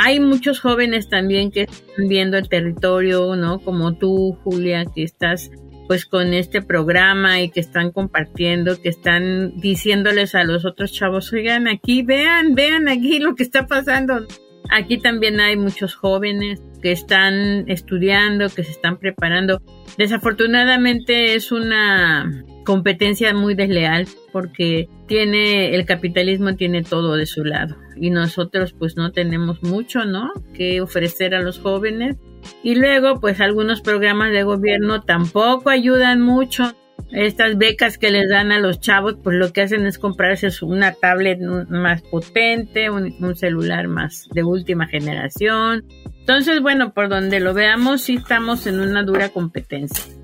hay 0.00 0.20
muchos 0.20 0.60
jóvenes 0.60 1.08
también 1.08 1.50
que 1.50 1.62
están 1.62 2.08
viendo 2.08 2.38
el 2.38 2.48
territorio, 2.48 3.34
¿no? 3.34 3.58
Como 3.58 3.96
tú, 3.96 4.38
Julia, 4.44 4.84
que 4.94 5.02
estás 5.02 5.50
pues 5.88 6.06
con 6.06 6.34
este 6.34 6.62
programa 6.62 7.40
y 7.40 7.50
que 7.50 7.58
están 7.58 7.90
compartiendo, 7.90 8.80
que 8.80 8.90
están 8.90 9.58
diciéndoles 9.58 10.36
a 10.36 10.44
los 10.44 10.64
otros 10.64 10.92
chavos, 10.92 11.32
oigan, 11.32 11.66
aquí, 11.66 12.02
vean, 12.02 12.54
vean 12.54 12.88
aquí 12.88 13.18
lo 13.18 13.34
que 13.34 13.42
está 13.42 13.66
pasando. 13.66 14.24
Aquí 14.70 14.98
también 14.98 15.40
hay 15.40 15.56
muchos 15.56 15.96
jóvenes 15.96 16.60
que 16.80 16.92
están 16.92 17.68
estudiando, 17.68 18.50
que 18.50 18.62
se 18.62 18.70
están 18.70 18.98
preparando. 18.98 19.62
Desafortunadamente 19.96 21.34
es 21.34 21.50
una 21.50 22.44
competencia 22.68 23.32
muy 23.32 23.54
desleal 23.54 24.06
porque 24.30 24.90
tiene 25.06 25.74
el 25.74 25.86
capitalismo 25.86 26.54
tiene 26.54 26.82
todo 26.82 27.16
de 27.16 27.24
su 27.24 27.42
lado 27.42 27.78
y 27.96 28.10
nosotros 28.10 28.74
pues 28.78 28.94
no 28.94 29.10
tenemos 29.10 29.62
mucho, 29.62 30.04
¿no? 30.04 30.30
que 30.52 30.82
ofrecer 30.82 31.34
a 31.34 31.40
los 31.40 31.58
jóvenes 31.60 32.18
y 32.62 32.74
luego 32.74 33.20
pues 33.20 33.40
algunos 33.40 33.80
programas 33.80 34.32
de 34.32 34.42
gobierno 34.42 35.00
tampoco 35.00 35.70
ayudan 35.70 36.20
mucho. 36.20 36.76
Estas 37.10 37.56
becas 37.56 37.96
que 37.96 38.10
les 38.10 38.28
dan 38.28 38.52
a 38.52 38.58
los 38.58 38.80
chavos 38.80 39.16
pues 39.24 39.38
lo 39.38 39.50
que 39.50 39.62
hacen 39.62 39.86
es 39.86 39.98
comprarse 39.98 40.48
una 40.60 40.92
tablet 40.92 41.40
más 41.70 42.02
potente, 42.02 42.90
un, 42.90 43.16
un 43.18 43.34
celular 43.34 43.88
más 43.88 44.28
de 44.34 44.44
última 44.44 44.86
generación. 44.88 45.86
Entonces, 46.18 46.60
bueno, 46.60 46.92
por 46.92 47.08
donde 47.08 47.40
lo 47.40 47.54
veamos, 47.54 48.02
sí 48.02 48.16
estamos 48.16 48.66
en 48.66 48.80
una 48.80 49.04
dura 49.04 49.30
competencia. 49.30 50.17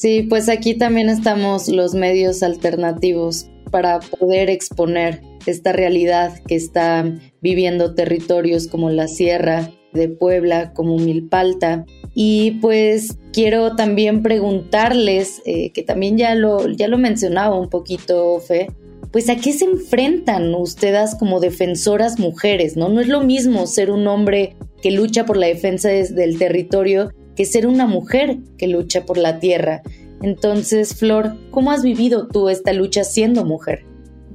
Sí, 0.00 0.22
pues 0.22 0.48
aquí 0.48 0.72
también 0.72 1.10
estamos 1.10 1.68
los 1.68 1.92
medios 1.94 2.42
alternativos 2.42 3.50
para 3.70 4.00
poder 4.00 4.48
exponer 4.48 5.20
esta 5.44 5.72
realidad 5.72 6.32
que 6.48 6.54
están 6.54 7.20
viviendo 7.42 7.94
territorios 7.94 8.66
como 8.66 8.88
la 8.88 9.08
Sierra 9.08 9.70
de 9.92 10.08
Puebla, 10.08 10.72
como 10.72 10.96
Milpalta. 10.96 11.84
Y 12.14 12.52
pues 12.62 13.18
quiero 13.34 13.76
también 13.76 14.22
preguntarles, 14.22 15.42
eh, 15.44 15.70
que 15.72 15.82
también 15.82 16.16
ya 16.16 16.34
lo, 16.34 16.66
ya 16.70 16.88
lo 16.88 16.96
mencionaba 16.96 17.60
un 17.60 17.68
poquito, 17.68 18.40
Fe, 18.40 18.68
pues 19.12 19.28
a 19.28 19.36
qué 19.36 19.52
se 19.52 19.66
enfrentan 19.66 20.54
ustedes 20.54 21.14
como 21.14 21.40
defensoras 21.40 22.18
mujeres, 22.18 22.74
¿no? 22.74 22.88
No 22.88 23.02
es 23.02 23.08
lo 23.08 23.20
mismo 23.20 23.66
ser 23.66 23.90
un 23.90 24.06
hombre 24.06 24.56
que 24.80 24.92
lucha 24.92 25.26
por 25.26 25.36
la 25.36 25.48
defensa 25.48 25.90
del 25.90 26.38
territorio 26.38 27.10
que 27.40 27.46
ser 27.46 27.66
una 27.66 27.86
mujer 27.86 28.36
que 28.58 28.66
lucha 28.66 29.06
por 29.06 29.16
la 29.16 29.40
tierra. 29.40 29.80
Entonces, 30.20 30.94
Flor, 30.94 31.36
¿cómo 31.50 31.70
has 31.70 31.82
vivido 31.82 32.28
tú 32.28 32.50
esta 32.50 32.74
lucha 32.74 33.02
siendo 33.02 33.46
mujer? 33.46 33.86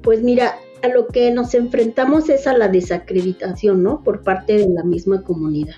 Pues 0.01 0.24
mira, 0.24 0.55
a 0.81 0.88
lo 0.88 1.05
que 1.05 1.29
nos 1.29 1.53
enfrentamos 1.53 2.29
es 2.29 2.47
a 2.47 2.57
la 2.57 2.67
desacreditación, 2.67 3.83
¿no? 3.83 4.01
Por 4.01 4.24
parte 4.24 4.57
de 4.57 4.69
la 4.69 4.83
misma 4.83 5.21
comunidad. 5.21 5.75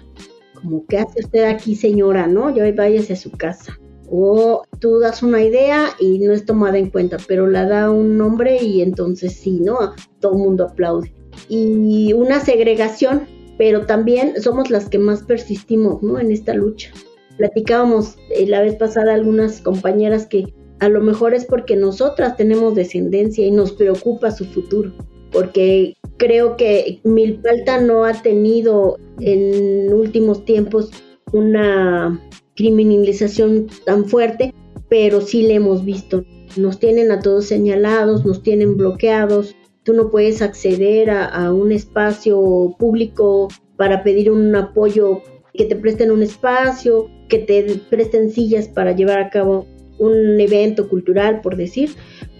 Como, 0.54 0.86
¿qué 0.86 1.00
hace 1.00 1.20
usted 1.20 1.44
aquí, 1.44 1.76
señora? 1.76 2.28
¿No? 2.28 2.50
Ya 2.56 2.64
váyase 2.72 3.12
a 3.12 3.18
su 3.18 3.32
casa. 3.32 3.78
O 4.10 4.64
tú 4.80 5.00
das 5.00 5.22
una 5.22 5.44
idea 5.44 5.90
y 6.00 6.20
no 6.20 6.32
es 6.32 6.46
tomada 6.46 6.78
en 6.78 6.90
cuenta, 6.90 7.18
pero 7.28 7.46
la 7.46 7.66
da 7.66 7.92
un 7.92 8.18
nombre 8.18 8.64
y 8.64 8.82
entonces 8.82 9.34
sí, 9.34 9.60
¿no? 9.60 9.78
Todo 10.22 10.32
el 10.32 10.38
mundo 10.38 10.64
aplaude. 10.64 11.14
Y 11.50 12.14
una 12.14 12.40
segregación, 12.40 13.24
pero 13.58 13.86
también 13.86 14.42
somos 14.42 14.70
las 14.70 14.88
que 14.88 14.98
más 14.98 15.24
persistimos, 15.24 16.02
¿no? 16.02 16.22
En 16.22 16.32
esta 16.32 16.54
lucha. 16.54 16.94
Platicábamos 17.38 18.18
eh, 18.30 18.48
la 18.48 18.62
vez 18.62 18.76
pasada 18.76 19.14
algunas 19.14 19.62
compañeras 19.62 20.26
que 20.26 20.54
a 20.80 20.90
lo 20.90 21.02
mejor 21.02 21.34
es 21.34 21.46
porque 21.46 21.76
nosotras 21.76 22.38
tenemos 22.38 22.76
descendencia 22.76 23.46
y 23.46 23.52
nos 23.52 23.72
preocupa 23.72 24.32
su 24.32 24.46
futuro, 24.46 24.94
porque 25.32 25.96
creo 26.18 26.56
que 26.56 27.00
Milpalta 27.04 27.80
no 27.82 28.06
ha 28.06 28.22
tenido 28.22 28.98
en 29.20 29.92
últimos 29.94 30.46
tiempos 30.46 30.92
una 31.32 32.22
criminalización 32.56 33.68
tan 33.86 34.06
fuerte, 34.06 34.54
pero 34.90 35.22
sí 35.22 35.44
le 35.44 35.56
hemos 35.56 35.84
visto. 35.86 36.24
Nos 36.56 36.80
tienen 36.80 37.12
a 37.12 37.20
todos 37.20 37.46
señalados, 37.46 38.26
nos 38.26 38.42
tienen 38.42 38.78
bloqueados, 38.78 39.56
tú 39.84 39.94
no 39.94 40.10
puedes 40.10 40.42
acceder 40.42 41.10
a, 41.10 41.54
un 41.54 41.72
espacio 41.72 42.76
público 42.78 43.48
para 43.78 44.04
pedir 44.04 44.32
un 44.32 44.56
apoyo, 44.56 45.22
que 45.58 45.66
te 45.66 45.76
presten 45.76 46.12
un 46.12 46.24
espacio, 46.24 47.10
que 47.28 47.40
te 47.40 47.64
presten 47.90 48.32
sillas 48.32 48.68
para 48.68 48.94
llevar 48.94 49.20
a 49.20 49.30
cabo 49.30 49.66
un 50.00 50.40
evento 50.40 50.88
cultural, 50.88 51.42
por 51.42 51.58
decir, 51.58 51.90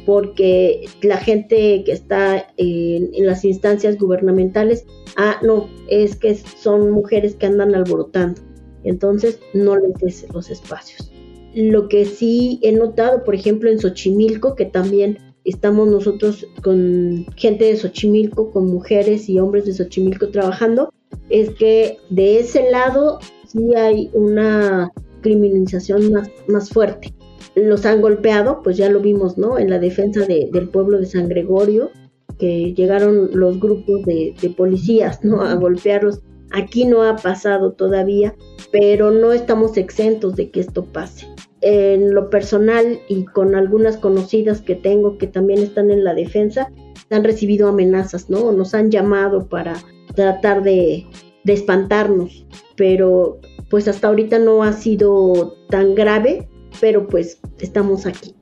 porque 0.06 0.86
la 1.02 1.18
gente 1.18 1.84
que 1.84 1.92
está 1.92 2.48
en, 2.56 3.10
las 3.26 3.44
instancias 3.44 3.98
gubernamentales, 3.98 4.86
ah, 5.18 5.38
no, 5.44 5.70
es 5.90 6.16
que 6.16 6.36
son 6.36 6.92
mujeres 6.92 7.36
que 7.36 7.48
andan 7.48 7.76
alborotando 7.76 8.42
entonces 8.88 9.40
no 9.54 9.76
les 9.78 9.94
des 9.96 10.26
los 10.34 10.50
espacios. 10.50 11.12
Lo 11.54 11.88
que 11.88 12.06
sí 12.06 12.60
he 12.62 12.72
notado, 12.72 13.24
por 13.24 13.36
ejemplo, 13.36 13.70
en 13.70 13.80
Xochimilco, 13.80 14.56
que 14.56 14.66
también 14.66 15.18
estamos 15.44 15.88
nosotros 15.88 16.48
con 16.64 17.26
gente 17.36 17.66
de 17.66 17.78
Xochimilco, 17.78 18.52
con 18.52 18.68
mujeres 18.68 19.30
y 19.30 19.40
hombres 19.40 19.66
de 19.66 19.74
Xochimilco 19.74 20.30
trabajando, 20.30 20.94
es 21.30 21.52
que 21.52 21.98
de 22.10 22.40
ese 22.40 22.70
lado 22.72 23.20
sí 23.48 23.76
hay 23.76 24.10
una 24.14 24.92
criminalización 25.22 26.12
más, 26.12 26.30
más 26.48 26.70
fuerte. 26.70 27.14
Los 27.56 27.86
han 27.86 28.02
golpeado, 28.02 28.62
pues 28.64 28.78
ya 28.78 28.90
lo 28.90 29.00
vimos, 29.00 29.38
¿no? 29.38 29.58
En 29.58 29.70
la 29.70 29.80
defensa 29.80 30.26
del 30.26 30.70
pueblo 30.70 31.00
de 31.00 31.08
San 31.08 31.28
Gregorio, 31.28 31.90
que 32.38 32.74
llegaron 32.74 33.32
los 33.34 33.60
grupos 33.60 34.04
de, 34.06 34.36
de 34.40 34.50
policías, 34.52 35.24
¿no? 35.24 35.42
A 35.42 35.56
golpearlos. 35.56 36.22
Aquí 36.52 36.86
no 36.86 37.04
ha 37.04 37.16
pasado 37.16 37.74
todavía, 37.74 38.36
pero 38.72 39.12
no 39.12 39.34
estamos 39.34 39.76
exentos 39.76 40.36
de 40.36 40.52
que 40.52 40.62
esto 40.62 40.86
pase. 40.86 41.28
En 41.62 42.14
lo 42.14 42.30
personal 42.30 43.00
y 43.10 43.26
con 43.26 43.56
algunas 43.56 43.98
conocidas 43.98 44.62
que 44.62 44.76
tengo 44.76 45.18
que 45.18 45.28
también 45.28 45.60
están 45.60 45.90
en 45.90 46.04
la 46.04 46.14
defensa, 46.14 46.72
han 47.10 47.24
recibido 47.24 47.68
amenazas, 47.68 48.30
¿no? 48.30 48.52
Nos 48.52 48.74
han 48.74 48.92
llamado 48.92 49.48
para 49.48 49.76
tratar 50.18 50.64
de, 50.64 51.06
espantarnos, 51.46 52.46
pero 52.76 53.40
pues 53.70 53.88
hasta 53.88 54.10
ahorita 54.10 54.38
no 54.40 54.64
ha 54.64 54.74
sido 54.74 55.56
tan 55.70 55.96
grave, 55.96 56.50
pero 56.82 57.08
pues 57.08 57.40
estamos 57.62 58.06
aquí. 58.06 58.36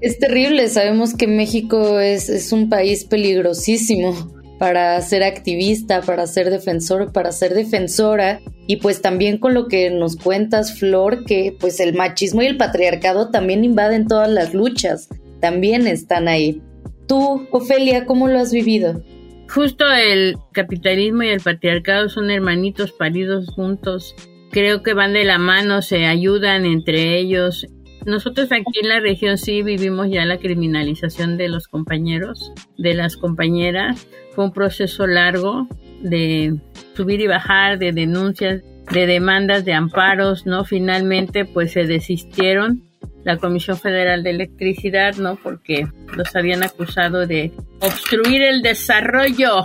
Es 0.00 0.20
terrible, 0.20 0.68
sabemos 0.68 1.14
que 1.14 1.26
México 1.26 1.98
es, 1.98 2.28
es 2.28 2.52
un 2.52 2.68
país 2.68 3.04
peligrosísimo 3.06 4.14
para 4.60 5.00
ser 5.00 5.24
activista, 5.24 6.02
para 6.02 6.28
ser 6.28 6.50
defensor, 6.50 7.12
para 7.12 7.32
ser 7.32 7.54
defensora. 7.54 8.40
Y 8.68 8.76
pues 8.76 9.02
también 9.02 9.38
con 9.38 9.54
lo 9.54 9.66
que 9.66 9.90
nos 9.90 10.14
cuentas, 10.14 10.78
Flor, 10.78 11.24
que 11.24 11.56
pues 11.58 11.80
el 11.80 11.94
machismo 11.94 12.42
y 12.42 12.46
el 12.46 12.56
patriarcado 12.56 13.30
también 13.30 13.64
invaden 13.64 14.06
todas 14.06 14.30
las 14.30 14.54
luchas, 14.54 15.08
también 15.40 15.88
están 15.88 16.28
ahí. 16.28 16.62
Tú, 17.08 17.48
Ofelia, 17.50 18.04
¿cómo 18.06 18.28
lo 18.28 18.38
has 18.38 18.52
vivido? 18.52 19.02
Justo 19.48 19.90
el 19.90 20.36
capitalismo 20.52 21.22
y 21.22 21.28
el 21.28 21.40
patriarcado 21.40 22.08
son 22.08 22.30
hermanitos 22.30 22.92
paridos 22.92 23.46
juntos. 23.48 24.14
Creo 24.50 24.82
que 24.82 24.94
van 24.94 25.14
de 25.14 25.24
la 25.24 25.38
mano, 25.38 25.80
se 25.82 26.06
ayudan 26.06 26.66
entre 26.66 27.18
ellos. 27.18 27.66
Nosotros 28.06 28.52
aquí 28.52 28.78
en 28.80 28.88
la 28.88 29.00
región 29.00 29.38
sí 29.38 29.62
vivimos 29.62 30.08
ya 30.10 30.24
la 30.24 30.38
criminalización 30.38 31.36
de 31.38 31.48
los 31.48 31.66
compañeros, 31.66 32.52
de 32.76 32.94
las 32.94 33.16
compañeras. 33.16 34.06
Fue 34.32 34.44
un 34.44 34.52
proceso 34.52 35.06
largo 35.06 35.66
de 36.02 36.54
subir 36.94 37.20
y 37.20 37.26
bajar, 37.26 37.78
de 37.78 37.92
denuncias, 37.92 38.62
de 38.92 39.06
demandas, 39.06 39.64
de 39.64 39.72
amparos, 39.72 40.46
¿no? 40.46 40.64
Finalmente 40.64 41.44
pues 41.46 41.72
se 41.72 41.86
desistieron 41.86 42.87
la 43.24 43.36
Comisión 43.36 43.78
Federal 43.78 44.22
de 44.22 44.30
Electricidad, 44.30 45.16
¿no? 45.16 45.36
Porque 45.36 45.86
los 46.16 46.34
habían 46.34 46.62
acusado 46.62 47.26
de 47.26 47.52
obstruir 47.80 48.42
el 48.42 48.62
desarrollo 48.62 49.64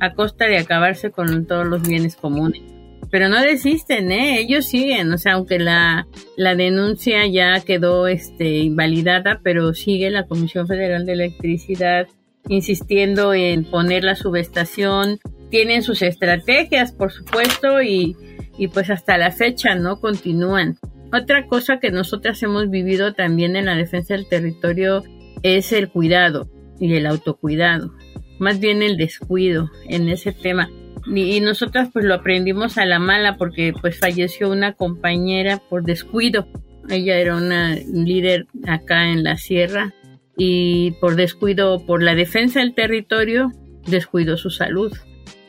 a 0.00 0.14
costa 0.14 0.46
de 0.46 0.58
acabarse 0.58 1.10
con 1.10 1.46
todos 1.46 1.66
los 1.66 1.86
bienes 1.86 2.16
comunes 2.16 2.74
pero 3.14 3.28
no 3.28 3.40
desisten, 3.40 4.10
¿eh? 4.10 4.40
Ellos 4.40 4.66
siguen, 4.66 5.12
o 5.12 5.18
sea, 5.18 5.34
aunque 5.34 5.60
la, 5.60 6.08
la 6.36 6.56
denuncia 6.56 7.24
ya 7.28 7.60
quedó 7.64 8.08
este, 8.08 8.58
invalidada, 8.58 9.40
pero 9.44 9.72
sigue 9.72 10.10
la 10.10 10.26
Comisión 10.26 10.66
Federal 10.66 11.06
de 11.06 11.12
Electricidad 11.12 12.08
insistiendo 12.48 13.32
en 13.32 13.66
poner 13.70 14.02
la 14.02 14.16
subestación, 14.16 15.20
tienen 15.48 15.84
sus 15.84 16.02
estrategias, 16.02 16.90
por 16.90 17.12
supuesto, 17.12 17.80
y, 17.82 18.16
y 18.58 18.66
pues 18.66 18.90
hasta 18.90 19.16
la 19.16 19.30
fecha, 19.30 19.76
¿no? 19.76 20.00
Continúan. 20.00 20.76
Otra 21.12 21.46
cosa 21.46 21.78
que 21.78 21.90
nosotras 21.90 22.42
hemos 22.42 22.70
vivido 22.70 23.14
también 23.14 23.56
en 23.56 23.66
la 23.66 23.76
defensa 23.76 24.14
del 24.14 24.28
territorio 24.28 25.04
es 25.42 25.72
el 25.72 25.88
cuidado 25.88 26.48
y 26.80 26.94
el 26.94 27.06
autocuidado, 27.06 27.94
más 28.38 28.58
bien 28.58 28.82
el 28.82 28.96
descuido 28.96 29.70
en 29.88 30.08
ese 30.08 30.32
tema 30.32 30.68
y, 31.06 31.40
nosotras 31.40 31.90
pues 31.92 32.04
lo 32.04 32.14
aprendimos 32.14 32.78
a 32.78 32.86
la 32.86 32.98
mala 32.98 33.36
porque 33.36 33.72
pues 33.78 33.98
falleció 33.98 34.50
una 34.50 34.72
compañera 34.72 35.60
por 35.68 35.84
descuido. 35.84 36.48
Ella 36.88 37.18
era 37.18 37.36
una 37.36 37.74
líder 37.74 38.46
acá 38.66 39.10
en 39.10 39.22
la 39.22 39.36
sierra 39.36 39.94
y 40.36 40.92
por 41.00 41.16
descuido, 41.16 41.84
por 41.86 42.02
la 42.02 42.14
defensa 42.14 42.60
del 42.60 42.74
territorio, 42.74 43.52
descuidó 43.86 44.36
su 44.36 44.50
salud. 44.50 44.92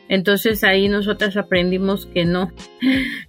Entonces 0.08 0.62
ahí 0.64 0.88
nosotras 0.88 1.36
aprendimos 1.36 2.06
que 2.06 2.24
no, 2.24 2.52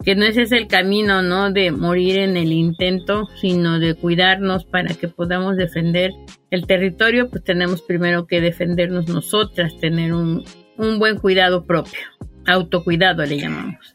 que 0.04 0.16
no 0.16 0.26
ese 0.26 0.44
es 0.44 0.52
el 0.52 0.68
camino, 0.68 1.22
¿no? 1.22 1.52
De 1.52 1.72
morir 1.72 2.20
en 2.20 2.38
el 2.38 2.52
intento, 2.52 3.28
sino 3.40 3.80
de 3.80 3.96
cuidarnos 3.96 4.66
para 4.66 4.94
que 4.94 5.08
podamos 5.08 5.58
defender 5.58 6.12
el 6.52 6.68
territorio, 6.68 7.30
pues 7.30 7.44
tenemos 7.44 7.82
primero 7.82 8.28
que 8.28 8.42
defendernos 8.42 9.08
nosotras, 9.08 9.78
tener 9.80 10.14
un, 10.14 10.44
un 10.78 11.00
buen 11.00 11.18
cuidado 11.18 11.66
propio, 11.66 12.00
autocuidado 12.46 13.26
le 13.26 13.40
llamamos. 13.40 13.94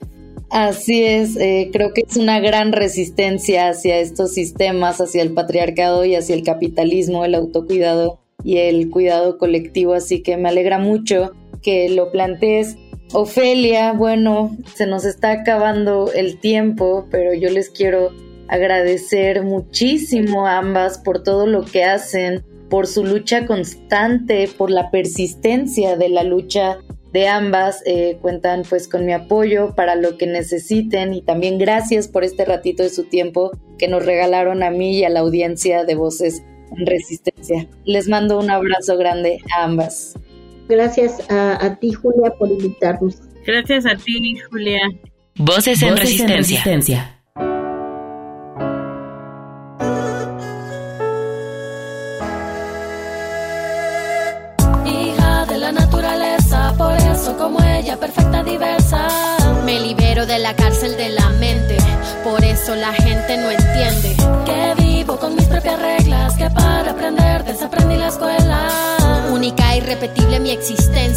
Así 0.51 1.03
es, 1.03 1.37
eh, 1.37 1.71
creo 1.73 1.95
que 1.95 2.03
es 2.07 2.19
una 2.19 2.39
gran 2.39 2.73
resistencia 2.73 3.69
hacia 3.69 3.99
estos 4.01 4.35
sistemas, 4.35 5.01
hacia 5.01 5.23
el 5.23 5.33
patriarcado 5.33 6.05
y 6.05 6.15
hacia 6.15 6.35
el 6.35 6.43
capitalismo, 6.43 7.25
el 7.25 7.35
autocuidado 7.35 8.21
y 8.45 8.59
el 8.59 8.91
cuidado 8.91 9.39
colectivo, 9.39 9.95
así 9.95 10.23
que 10.23 10.37
me 10.37 10.51
alegra 10.51 10.79
mucho 10.79 11.33
que 11.63 11.89
lo 11.89 12.11
plantees. 12.11 12.77
Ofelia, 13.13 13.93
bueno, 13.93 14.57
se 14.75 14.87
nos 14.87 15.05
está 15.05 15.33
acabando 15.33 16.11
el 16.15 16.39
tiempo, 16.41 17.07
pero 17.11 17.35
yo 17.35 17.51
les 17.51 17.69
quiero 17.69 18.11
agradecer 18.49 19.43
muchísimo 19.43 20.47
a 20.47 20.59
ambas 20.59 20.99
por 20.99 21.23
todo 21.23 21.47
lo 21.47 21.65
que 21.65 21.85
hacen, 21.85 22.45
por 22.69 22.87
su 22.87 23.05
lucha 23.05 23.47
constante, 23.47 24.49
por 24.57 24.71
la 24.71 24.91
persistencia 24.91 25.97
de 25.97 26.09
la 26.09 26.23
lucha 26.23 26.79
de 27.13 27.29
ambas. 27.29 27.83
Eh, 27.87 28.19
cuentan 28.21 28.63
pues 28.69 28.89
con 28.89 29.05
mi 29.05 29.13
apoyo 29.13 29.75
para 29.75 29.95
lo 29.95 30.17
que 30.17 30.27
necesiten 30.27 31.13
y 31.13 31.23
también 31.23 31.59
gracias 31.59 32.09
por 32.09 32.25
este 32.25 32.45
ratito 32.45 32.83
de 32.83 32.91
su 32.91 33.05
tiempo 33.05 33.51
que 33.79 33.89
nos 33.89 34.05
regalaron 34.05 34.63
a 34.63 34.71
mí 34.71 34.99
y 34.99 35.05
a 35.05 35.11
la 35.11 35.21
audiencia 35.21 35.85
de 35.85 35.95
Voces 35.95 36.43
en 36.77 36.87
Resistencia. 36.87 37.69
Les 37.85 38.09
mando 38.09 38.39
un 38.39 38.51
abrazo 38.51 38.97
grande 38.97 39.39
a 39.55 39.65
ambas. 39.65 40.15
Gracias 40.73 41.19
a, 41.29 41.77
ti, 41.79 41.93
Julia, 41.93 42.31
por 42.39 42.51
invitarnos. 42.51 43.17
Gracias 43.47 43.85
a 43.85 43.95
ti, 43.95 44.39
Julia. 44.51 44.81
Voces 45.37 45.83
en, 45.83 45.91
Voces 45.91 46.21
en 46.21 46.29
resistencia. 46.29 47.19
Hija 54.87 55.45
de 55.45 55.59
la 55.59 55.73
naturaleza, 55.73 56.75
por 56.79 56.97
eso 56.97 57.37
como 57.37 57.63
ella, 57.63 58.01
perfecta, 58.01 58.43
diversa. 58.43 59.09
Me 59.67 59.79
libero 59.79 60.25
de 60.25 60.39
la 60.39 60.57
cárcel 60.57 60.97
de 60.97 61.11
la 61.11 61.29
mente, 61.39 61.77
por 62.25 62.43
eso 62.43 62.75
la 62.77 62.95
gente 62.95 63.37
no 63.37 63.51
entiende. 63.51 64.17
Que 64.47 64.83
vivo 64.83 65.19
con 65.19 65.35
mis 65.35 65.45
propias 65.45 65.79
reglas, 65.83 66.35
que 66.39 66.49
para 66.49 66.93
aprender 66.93 67.32
existencia, 70.53 71.12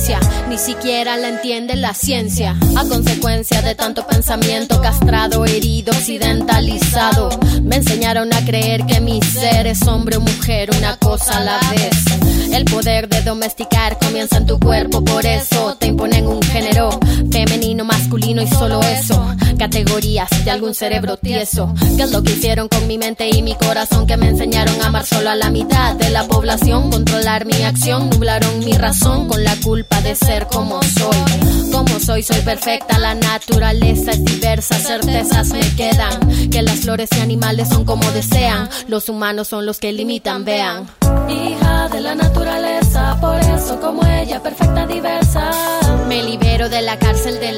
ni 0.50 0.58
siquiera 0.60 1.18
la 1.18 1.30
entiende 1.30 1.76
la 1.76 1.94
ciencia. 1.94 2.56
A 2.76 2.86
consecuencia 2.86 3.62
de 3.64 3.74
tanto 3.74 4.06
pensamiento 4.06 4.80
castrado, 4.80 5.46
herido, 5.46 5.92
occidentalizado, 5.92 7.30
me 7.64 7.78
enseñaron 7.78 8.32
a 8.34 8.46
creer 8.46 8.86
que 8.86 9.02
mi 9.02 9.20
ser 9.22 9.66
es 9.66 9.82
hombre 9.88 10.18
o 10.18 10.22
mujer, 10.22 10.70
una 10.78 10.98
cosa 10.98 11.38
a 11.38 11.44
la 11.44 11.60
vez. 11.72 12.54
El 12.54 12.66
poder 12.66 13.10
de 13.10 13.22
domesticar 13.24 13.98
comienza 13.98 14.38
en 14.38 14.46
tu 14.46 14.60
cuerpo, 14.60 15.04
por 15.04 15.26
eso 15.26 15.76
te 15.80 15.88
imponen 15.88 16.28
un 16.28 16.42
género 16.44 16.90
femenino, 17.32 17.84
masculino 17.84 18.44
y 18.44 18.48
solo 18.48 18.82
eso. 18.82 19.36
Categorías 19.58 20.30
de 20.44 20.52
algún 20.52 20.76
cerebro 20.76 21.18
tieso. 21.18 21.74
¿Qué 21.98 22.04
es 22.04 22.12
lo 22.12 22.22
que 22.22 22.34
hicieron 22.34 22.68
con 22.68 22.86
mi 22.88 22.98
mente 22.98 23.28
y 23.30 23.42
mi 23.42 23.56
corazón? 23.56 24.06
Que 24.06 24.18
me 24.18 24.30
enseñaron 24.30 24.80
a 24.82 24.88
amar 24.88 25.06
solo 25.06 25.32
a 25.32 25.36
la 25.36 25.50
mitad 25.50 25.96
de 25.96 26.10
la 26.12 26.26
población, 26.26 26.92
controlar 26.92 27.46
mi 27.46 27.64
acción, 27.64 28.10
nublaron 28.10 28.60
mi 28.60 28.74
razón 28.74 29.28
con 29.28 29.44
la 29.44 29.56
culpa 29.58 29.95
de 30.02 30.16
ser 30.16 30.48
como 30.48 30.82
soy. 30.82 31.72
Como 31.72 32.00
soy, 32.00 32.24
soy 32.24 32.42
perfecta, 32.42 32.98
la 33.00 33.16
naturaleza 33.16 34.12
es 34.12 34.24
diversa, 34.24 34.76
certezas 34.80 35.50
me 35.50 35.76
quedan. 35.76 36.50
Que 36.50 36.62
las 36.62 36.80
flores 36.80 37.10
y 37.18 37.20
animales 37.20 37.70
son 37.70 37.86
como 37.86 38.10
desean, 38.12 38.70
los 38.88 39.10
humanos 39.10 39.50
son 39.50 39.66
los 39.66 39.80
que 39.80 39.92
limitan, 39.92 40.46
vean. 40.46 40.88
Hija 41.30 41.90
de 41.90 42.02
la 42.02 42.16
naturaleza, 42.16 43.18
por 43.20 43.40
eso 43.40 43.80
como 43.82 44.06
ella, 44.06 44.42
perfecta, 44.42 44.86
diversa. 44.88 45.52
Me 46.08 46.24
libero 46.24 46.70
de 46.70 46.82
la 46.82 46.98
cárcel 46.98 47.40
de 47.40 47.52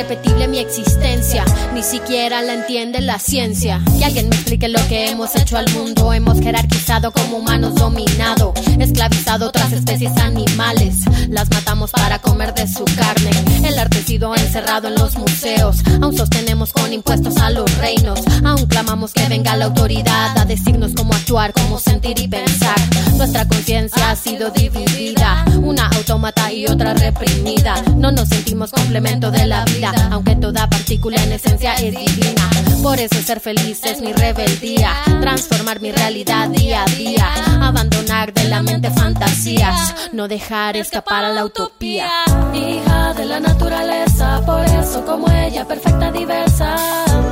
irrepetible 0.00 0.48
mi 0.48 0.58
existencia, 0.58 1.44
ni 1.74 1.82
siquiera 1.82 2.40
la 2.40 2.54
entiende 2.54 3.02
la 3.02 3.18
ciencia. 3.18 3.82
Que 3.98 4.06
alguien 4.06 4.30
me 4.30 4.36
explique 4.36 4.66
lo 4.68 4.80
que 4.88 5.10
hemos 5.10 5.36
hecho 5.36 5.58
al 5.58 5.70
mundo. 5.72 6.12
Hemos 6.14 6.40
jerarquizado 6.40 7.12
como 7.12 7.36
humanos 7.36 7.74
dominado, 7.74 8.54
esclavizado 8.78 9.48
otras 9.48 9.72
especies 9.72 10.16
animales. 10.16 10.96
Las 11.28 11.50
matamos 11.50 11.90
para 11.90 12.18
comer 12.18 12.54
de 12.54 12.66
su 12.66 12.84
carne. 12.84 13.30
El 13.62 13.78
arte 13.78 13.98
ha 13.98 14.02
sido 14.02 14.34
encerrado 14.34 14.88
en 14.88 14.94
los 14.94 15.16
museos. 15.18 15.76
Aún 16.00 16.16
sostenemos 16.16 16.72
con 16.72 16.92
impuestos 16.92 17.36
a 17.36 17.50
los 17.50 17.70
reinos. 17.76 18.20
Aún 18.42 18.66
clamamos 18.66 19.12
que 19.12 19.28
venga 19.28 19.54
la 19.56 19.66
autoridad 19.66 20.36
a 20.38 20.44
decirnos 20.46 20.92
cómo 20.96 21.12
actuar, 21.12 21.52
cómo 21.52 21.78
sentir 21.78 22.18
y 22.18 22.26
pensar. 22.26 22.76
Nuestra 23.16 23.46
conciencia 23.46 24.10
ha 24.10 24.16
sido 24.16 24.48
dividida, 24.50 25.44
una 25.62 25.88
autómata 25.88 26.50
y 26.50 26.66
otra 26.66 26.94
reprimida. 26.94 27.74
No 27.96 28.10
nos 28.12 28.28
sentimos 28.28 28.70
complemento 28.70 29.30
de 29.30 29.46
la 29.46 29.64
vida, 29.66 29.89
aunque 30.10 30.36
toda 30.36 30.68
partícula 30.68 31.22
en 31.22 31.32
esencia 31.32 31.74
es 31.74 31.96
divina. 31.96 32.50
Por 32.82 32.98
eso 32.98 33.20
ser 33.22 33.40
feliz 33.40 33.84
es 33.84 34.00
mi 34.00 34.12
rebeldía, 34.12 34.92
transformar 35.20 35.80
mi 35.80 35.92
realidad 35.92 36.48
día 36.48 36.82
a 36.82 36.86
día, 36.86 37.26
abandonar 37.60 38.32
de 38.32 38.44
la 38.44 38.62
mente 38.62 38.90
fantasías, 38.90 39.94
no 40.12 40.28
dejar 40.28 40.76
escapar 40.76 41.24
a 41.24 41.32
la 41.32 41.44
utopía. 41.44 42.08
Hija 42.54 43.14
de 43.14 43.26
la 43.26 43.40
naturaleza, 43.40 44.42
por 44.46 44.64
eso 44.64 45.04
como 45.04 45.30
ella, 45.30 45.66
perfecta, 45.66 46.10
diversa. 46.10 46.76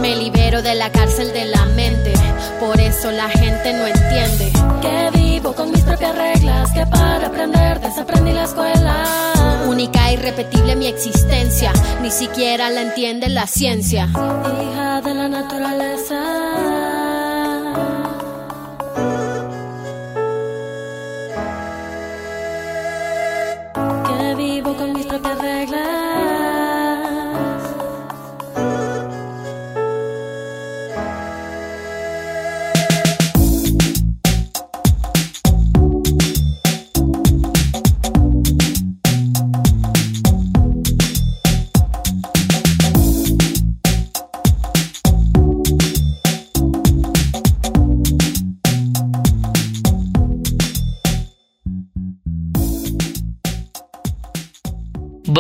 Me 0.01 0.15
libero 0.17 0.63
de 0.63 0.75
la 0.75 0.93
cárcel 0.93 1.33
de 1.33 1.47
la 1.47 1.65
mente, 1.65 2.13
por 2.61 2.79
eso 2.79 3.11
la 3.11 3.29
gente 3.29 3.73
no 3.73 3.87
entiende. 3.87 4.53
Que 4.83 5.19
vivo 5.19 5.55
con 5.55 5.71
mis 5.71 5.83
propias 5.83 6.15
reglas, 6.15 6.71
que 6.73 6.87
para 6.87 7.27
aprender 7.27 7.81
desaprendí 7.81 8.33
la 8.33 8.45
escuela. 8.45 9.38
Única 9.79 10.11
irrepetible 10.11 10.75
mi 10.75 10.89
existencia, 10.89 11.73
ni 12.03 12.11
siquiera 12.11 12.69
la 12.69 12.83
entiende 12.83 13.29
la 13.29 13.47
ciencia. 13.47 14.09
Hija 14.11 15.01
de 15.03 15.15
la 15.15 15.29
naturaleza. 15.29 16.17
Que 24.05 24.35
vivo 24.35 24.77
con 24.77 24.95
mis 24.95 25.07
propias 25.07 25.39
reglas. 25.39 25.68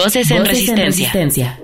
Voces 0.08 0.30
en, 0.30 0.46
resistencia. 0.46 1.60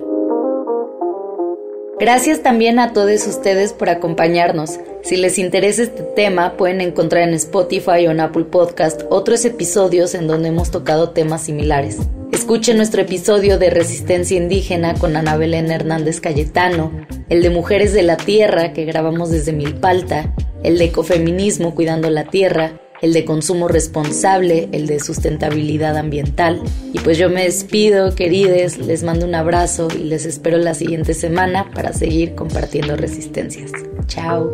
Gracias 1.99 2.43
también 2.43 2.77
a 2.77 2.93
todos 2.93 3.25
ustedes 3.25 3.73
por 3.73 3.89
acompañarnos. 3.89 4.79
Si 5.01 5.17
les 5.17 5.39
interesa 5.39 5.81
este 5.81 6.03
tema, 6.03 6.55
pueden 6.55 6.79
encontrar 6.79 7.27
en 7.27 7.33
Spotify 7.33 8.05
o 8.05 8.11
en 8.11 8.19
Apple 8.19 8.43
Podcast 8.43 9.01
otros 9.09 9.45
episodios 9.45 10.13
en 10.13 10.27
donde 10.27 10.49
hemos 10.49 10.69
tocado 10.69 11.09
temas 11.09 11.41
similares. 11.41 11.97
Escuchen 12.31 12.77
nuestro 12.77 13.01
episodio 13.01 13.57
de 13.57 13.71
Resistencia 13.71 14.37
Indígena 14.37 14.93
con 14.93 15.15
Ana 15.15 15.37
Belén 15.37 15.71
Hernández 15.71 16.21
Cayetano, 16.21 16.91
el 17.29 17.41
de 17.41 17.49
Mujeres 17.49 17.93
de 17.93 18.03
la 18.03 18.17
Tierra 18.17 18.73
que 18.73 18.85
grabamos 18.85 19.31
desde 19.31 19.53
Milpalta, 19.53 20.35
el 20.61 20.77
de 20.77 20.85
Ecofeminismo 20.85 21.73
Cuidando 21.73 22.11
la 22.11 22.25
Tierra, 22.25 22.79
el 23.05 23.13
de 23.13 23.23
consumo 23.23 23.67
responsable, 23.67 24.67
el 24.71 24.87
de 24.87 24.99
sustentabilidad 24.99 25.95
ambiental. 25.95 26.59
Y 26.91 26.99
pues 26.99 27.19
yo 27.19 27.29
me 27.29 27.43
despido, 27.43 28.15
querides, 28.15 28.79
les 28.79 29.03
mando 29.03 29.27
un 29.27 29.35
abrazo 29.35 29.89
y 29.95 30.05
les 30.05 30.25
espero 30.25 30.57
la 30.57 30.73
siguiente 30.73 31.13
semana 31.13 31.69
para 31.71 31.93
seguir 31.93 32.33
compartiendo 32.33 32.95
resistencias. 32.95 33.71
Chao. 34.07 34.51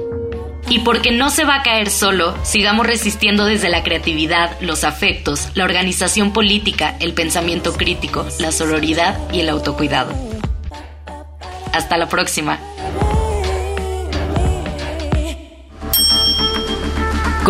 Y 0.69 0.79
porque 0.79 1.11
no 1.13 1.29
se 1.29 1.45
va 1.45 1.55
a 1.55 1.63
caer 1.63 1.89
solo, 1.89 2.35
sigamos 2.43 2.85
resistiendo 2.85 3.45
desde 3.45 3.69
la 3.69 3.83
creatividad, 3.83 4.59
los 4.59 4.83
afectos, 4.83 5.47
la 5.55 5.63
organización 5.63 6.33
política, 6.33 6.97
el 6.99 7.13
pensamiento 7.13 7.71
crítico, 7.71 8.25
la 8.39 8.51
sororidad 8.51 9.17
y 9.31 9.39
el 9.39 9.47
autocuidado. 9.47 10.11
Hasta 11.71 11.97
la 11.97 12.09
próxima. 12.09 12.59